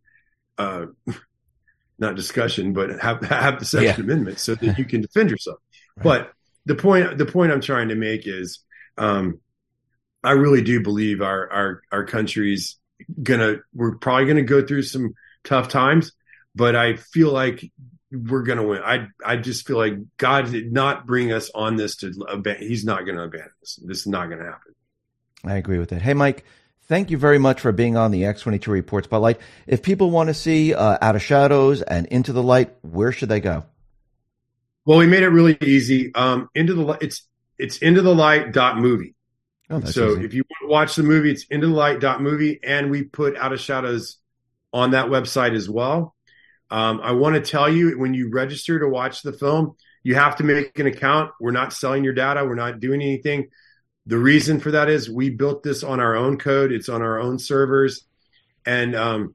[0.57, 0.87] uh,
[1.99, 4.05] not discussion, but have have the Second yeah.
[4.05, 5.59] Amendment so that you can defend yourself.
[5.97, 6.05] Right.
[6.05, 6.33] But
[6.67, 8.61] the point the point I'm trying to make is,
[8.97, 9.41] um,
[10.23, 12.79] I really do believe our our our country's
[13.23, 16.13] gonna we're probably gonna go through some tough times,
[16.55, 17.71] but I feel like
[18.11, 18.83] we're going to win.
[18.83, 22.67] I I just feel like God did not bring us on this to abandon.
[22.67, 23.79] he's not going to abandon us.
[23.85, 24.75] This is not going to happen.
[25.45, 26.03] I agree with that.
[26.03, 26.45] Hey Mike,
[26.87, 29.39] thank you very much for being on the X22 Report Spotlight.
[29.67, 33.29] If people want to see uh, Out of Shadows and Into the Light, where should
[33.29, 33.65] they go?
[34.85, 36.15] Well, we made it really easy.
[36.15, 37.23] Um into the it's
[37.59, 39.15] it's into the light dot movie.
[39.71, 40.25] Oh, so easy.
[40.25, 43.03] if you want to watch the movie, it's into the light dot movie, and we
[43.03, 44.17] put Out of Shadows
[44.73, 46.15] on that website as well.
[46.71, 50.37] Um, I want to tell you when you register to watch the film, you have
[50.37, 51.33] to make an account.
[51.41, 52.45] We're not selling your data.
[52.45, 53.49] We're not doing anything.
[54.07, 56.73] The reason for that is we built this on our own code.
[56.73, 58.05] It's on our own servers,
[58.65, 59.35] and um,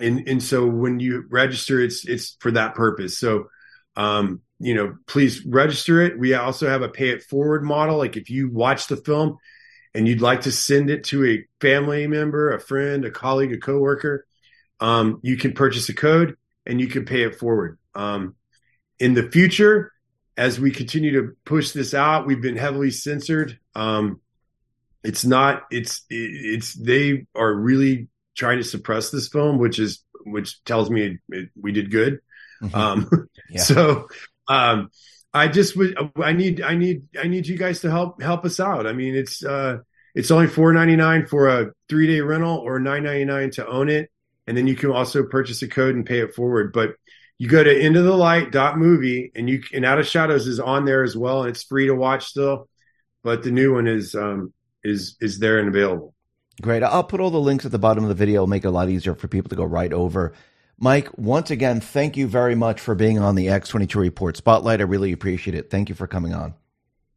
[0.00, 3.18] and and so when you register, it's it's for that purpose.
[3.18, 3.50] So,
[3.96, 6.18] um, you know, please register it.
[6.18, 7.98] We also have a pay it forward model.
[7.98, 9.36] Like if you watch the film
[9.94, 13.58] and you'd like to send it to a family member, a friend, a colleague, a
[13.58, 14.24] coworker,
[14.80, 16.37] um, you can purchase a code
[16.68, 17.78] and you can pay it forward.
[17.94, 18.36] Um,
[19.00, 19.92] in the future,
[20.36, 23.58] as we continue to push this out, we've been heavily censored.
[23.74, 24.20] Um,
[25.02, 25.62] it's not.
[25.70, 31.02] It's it's they are really trying to suppress this film, which is which tells me
[31.02, 32.20] it, it, we did good.
[32.62, 32.74] Mm-hmm.
[32.74, 33.62] Um, yeah.
[33.62, 34.08] So
[34.46, 34.90] um,
[35.32, 38.60] I just would I need I need I need you guys to help help us
[38.60, 38.86] out.
[38.86, 39.78] I mean, it's uh,
[40.14, 43.66] it's only four ninety nine for a three day rental or nine ninety nine to
[43.66, 44.10] own it,
[44.48, 46.72] and then you can also purchase a code and pay it forward.
[46.72, 46.94] But
[47.36, 50.58] you go to into the light dot movie and you and out of shadows is
[50.58, 52.68] on there as well and it's free to watch still
[53.22, 56.14] but the new one is um is is there and available.
[56.60, 56.82] Great.
[56.82, 58.36] I'll put all the links at the bottom of the video.
[58.36, 60.32] It'll make it a lot easier for people to go right over.
[60.80, 64.80] Mike once again thank you very much for being on the x22 report spotlight.
[64.80, 65.70] I really appreciate it.
[65.70, 66.54] Thank you for coming on.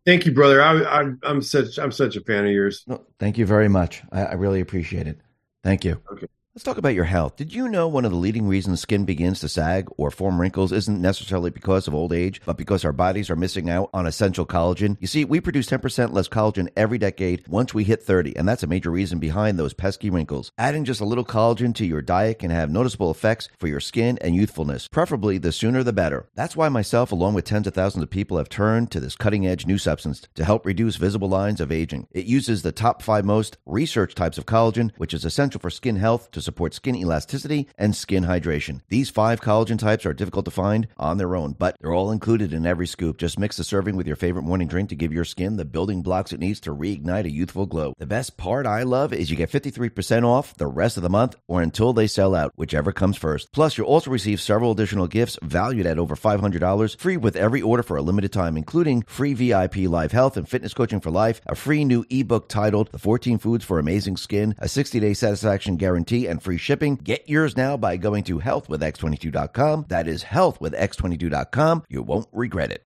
[0.05, 0.61] Thank you brother.
[0.61, 2.83] I, am such i'm such a fan of yours.
[2.87, 4.03] No, thank you very much.
[4.11, 5.19] I, I really appreciate it.
[5.63, 6.01] Thank you.
[6.11, 7.37] Okay Let's talk about your health.
[7.37, 10.73] Did you know one of the leading reasons skin begins to sag or form wrinkles
[10.73, 14.45] isn't necessarily because of old age, but because our bodies are missing out on essential
[14.45, 14.97] collagen?
[14.99, 18.63] You see, we produce 10% less collagen every decade once we hit 30, and that's
[18.63, 20.51] a major reason behind those pesky wrinkles.
[20.57, 24.17] Adding just a little collagen to your diet can have noticeable effects for your skin
[24.19, 24.89] and youthfulness.
[24.89, 26.27] Preferably, the sooner the better.
[26.35, 29.47] That's why myself, along with tens of thousands of people, have turned to this cutting
[29.47, 32.09] edge new substance to help reduce visible lines of aging.
[32.11, 35.95] It uses the top five most research types of collagen, which is essential for skin
[35.95, 38.81] health to support skin elasticity and skin hydration.
[38.89, 42.53] These five collagen types are difficult to find on their own, but they're all included
[42.53, 43.17] in every scoop.
[43.17, 46.01] Just mix the serving with your favorite morning drink to give your skin the building
[46.01, 47.93] blocks it needs to reignite a youthful glow.
[47.97, 51.35] The best part I love is you get 53% off the rest of the month
[51.47, 53.51] or until they sell out, whichever comes first.
[53.51, 57.83] Plus, you'll also receive several additional gifts valued at over $500 free with every order
[57.83, 61.55] for a limited time, including free VIP live health and fitness coaching for life, a
[61.55, 66.27] free new ebook titled The 14 Foods for Amazing Skin, a 60 day satisfaction guarantee,
[66.31, 66.95] and free shipping.
[66.95, 69.85] Get yours now by going to healthwithx22.com.
[69.89, 71.83] That is healthwithx22.com.
[71.89, 72.85] You won't regret it.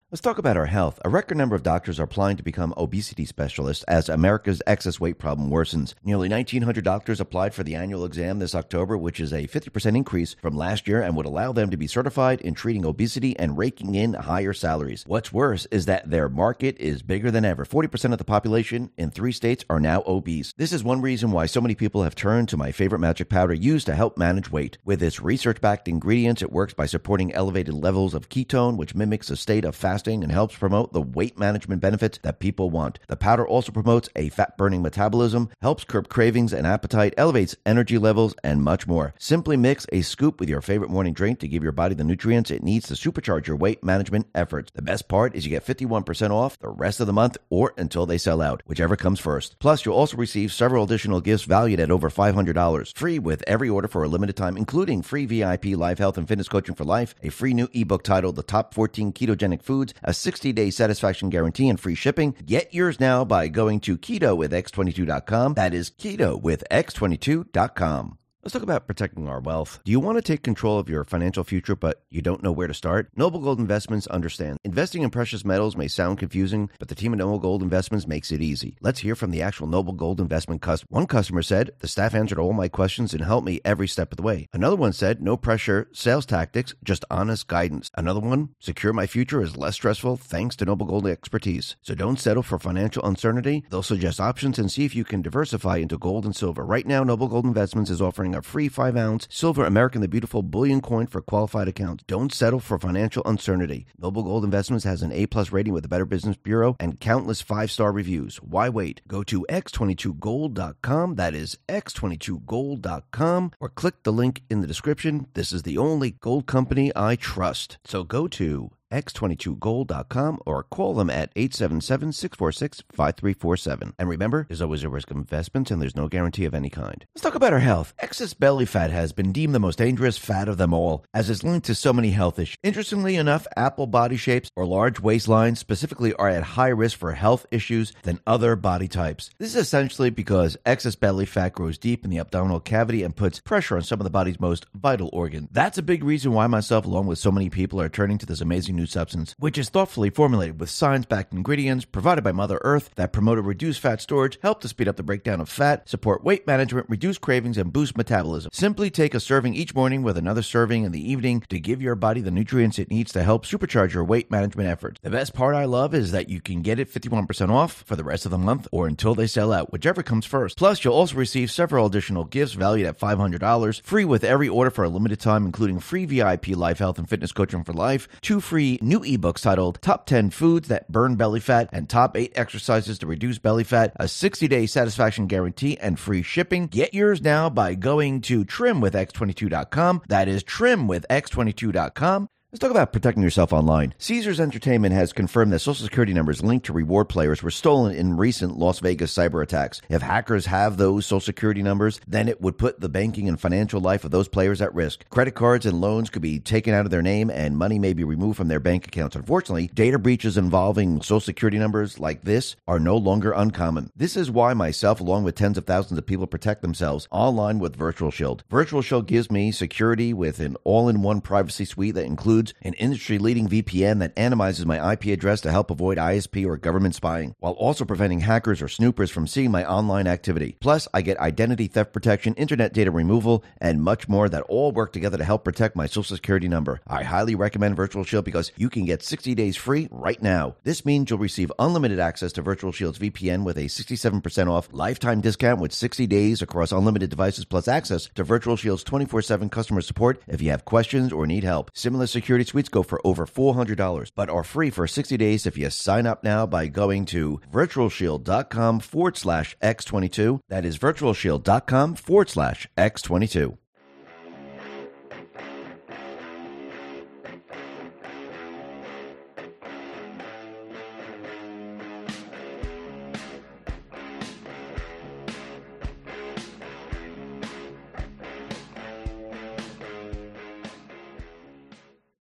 [0.11, 0.99] Let's talk about our health.
[1.05, 5.17] A record number of doctors are applying to become obesity specialists as America's excess weight
[5.17, 5.93] problem worsens.
[6.03, 10.35] Nearly 1,900 doctors applied for the annual exam this October, which is a 50% increase
[10.41, 13.95] from last year and would allow them to be certified in treating obesity and raking
[13.95, 15.05] in higher salaries.
[15.07, 17.63] What's worse is that their market is bigger than ever.
[17.63, 20.53] 40% of the population in three states are now obese.
[20.57, 23.53] This is one reason why so many people have turned to my favorite magic powder
[23.53, 24.77] used to help manage weight.
[24.83, 29.29] With its research backed ingredients, it works by supporting elevated levels of ketone, which mimics
[29.29, 32.97] a state of fasting fasting and helps promote the weight management benefits that people want.
[33.07, 37.99] The powder also promotes a fat burning metabolism, helps curb cravings and appetite, elevates energy
[37.99, 39.13] levels, and much more.
[39.19, 42.49] Simply mix a scoop with your favorite morning drink to give your body the nutrients
[42.49, 44.71] it needs to supercharge your weight management efforts.
[44.73, 48.07] The best part is you get 51% off the rest of the month or until
[48.07, 49.59] they sell out, whichever comes first.
[49.59, 53.87] Plus, you'll also receive several additional gifts valued at over $500, free with every order
[53.87, 57.29] for a limited time, including free VIP live health and fitness coaching for life, a
[57.29, 61.79] free new ebook titled The Top 14 Ketogenic Foods, a 60 day satisfaction guarantee and
[61.79, 62.35] free shipping.
[62.45, 65.55] Get yours now by going to keto with x22.com.
[65.55, 68.17] That is keto with x22.com.
[68.43, 69.79] Let's talk about protecting our wealth.
[69.85, 72.65] Do you want to take control of your financial future, but you don't know where
[72.65, 73.11] to start?
[73.15, 74.57] Noble Gold Investments understands.
[74.63, 78.31] Investing in precious metals may sound confusing, but the team at Noble Gold Investments makes
[78.31, 78.77] it easy.
[78.81, 80.87] Let's hear from the actual Noble Gold Investment customer.
[80.89, 84.17] One customer said, The staff answered all my questions and helped me every step of
[84.17, 84.49] the way.
[84.53, 87.91] Another one said, No pressure, sales tactics, just honest guidance.
[87.95, 91.75] Another one, Secure my future is less stressful thanks to Noble Gold expertise.
[91.83, 93.65] So don't settle for financial uncertainty.
[93.69, 96.65] They'll suggest options and see if you can diversify into gold and silver.
[96.65, 100.41] Right now, Noble Gold Investments is offering a free 5 ounce silver American the Beautiful
[100.43, 102.03] bullion coin for qualified accounts.
[102.07, 103.85] Don't settle for financial uncertainty.
[103.97, 107.41] Noble Gold Investments has an A plus rating with the Better Business Bureau and countless
[107.41, 108.37] five star reviews.
[108.37, 109.01] Why wait?
[109.07, 111.15] Go to x22gold.com.
[111.15, 115.27] That is x22gold.com or click the link in the description.
[115.33, 117.77] This is the only gold company I trust.
[117.85, 123.93] So go to x22gold.com or call them at 877-646-5347.
[123.97, 127.05] And remember, there's always a risk of investments and there's no guarantee of any kind.
[127.15, 127.93] Let's talk about our health.
[127.99, 131.43] Excess belly fat has been deemed the most dangerous fat of them all as it's
[131.43, 132.57] linked to so many health issues.
[132.63, 137.45] Interestingly enough, apple body shapes or large waistlines specifically are at high risk for health
[137.51, 139.29] issues than other body types.
[139.39, 143.39] This is essentially because excess belly fat grows deep in the abdominal cavity and puts
[143.39, 145.49] pressure on some of the body's most vital organs.
[145.51, 148.41] That's a big reason why myself along with so many people are turning to this
[148.41, 152.89] amazing new substance, which is thoughtfully formulated with science backed ingredients provided by Mother Earth
[152.95, 156.23] that promote a reduced fat storage, help to speed up the breakdown of fat, support
[156.23, 158.49] weight management, reduce cravings, and boost metabolism.
[158.53, 161.95] Simply take a serving each morning with another serving in the evening to give your
[161.95, 164.99] body the nutrients it needs to help supercharge your weight management efforts.
[165.01, 168.03] The best part I love is that you can get it 51% off for the
[168.03, 170.57] rest of the month or until they sell out, whichever comes first.
[170.57, 174.83] Plus, you'll also receive several additional gifts valued at $500, free with every order for
[174.83, 178.70] a limited time, including free VIP life health and fitness coaching for life, two free
[178.81, 183.07] new ebooks titled Top 10 Foods That Burn Belly Fat and Top 8 Exercises to
[183.07, 186.67] Reduce Belly Fat, a 60 day satisfaction guarantee, and free shipping.
[186.67, 190.03] Get yours now by going to trimwithx22.com.
[190.07, 192.29] That is trimwithx22.com.
[192.53, 193.93] Let's talk about protecting yourself online.
[193.97, 198.17] Caesars Entertainment has confirmed that social security numbers linked to reward players were stolen in
[198.17, 199.81] recent Las Vegas cyber attacks.
[199.87, 203.79] If hackers have those social security numbers, then it would put the banking and financial
[203.79, 205.07] life of those players at risk.
[205.07, 208.03] Credit cards and loans could be taken out of their name and money may be
[208.03, 209.15] removed from their bank accounts.
[209.15, 213.93] Unfortunately, data breaches involving social security numbers like this are no longer uncommon.
[213.95, 217.77] This is why myself, along with tens of thousands of people, protect themselves online with
[217.77, 218.43] Virtual Shield.
[218.49, 223.47] Virtual Shield gives me security with an all-in-one privacy suite that includes an industry leading
[223.47, 227.85] VPN that anonymizes my IP address to help avoid ISP or government spying, while also
[227.85, 230.57] preventing hackers or snoopers from seeing my online activity.
[230.59, 234.93] Plus, I get identity theft protection, internet data removal, and much more that all work
[234.93, 236.81] together to help protect my social security number.
[236.87, 240.55] I highly recommend Virtual Shield because you can get 60 days free right now.
[240.63, 245.21] This means you'll receive unlimited access to Virtual Shield's VPN with a 67% off lifetime
[245.21, 249.81] discount with 60 days across unlimited devices plus access to Virtual Shield's 24 7 customer
[249.81, 251.71] support if you have questions or need help.
[251.73, 255.69] Similar security suites go for over $400, but are free for 60 days if you
[255.69, 260.39] sign up now by going to virtualshield.com forward slash X22.
[260.47, 263.57] That is virtualshield.com forward slash X22.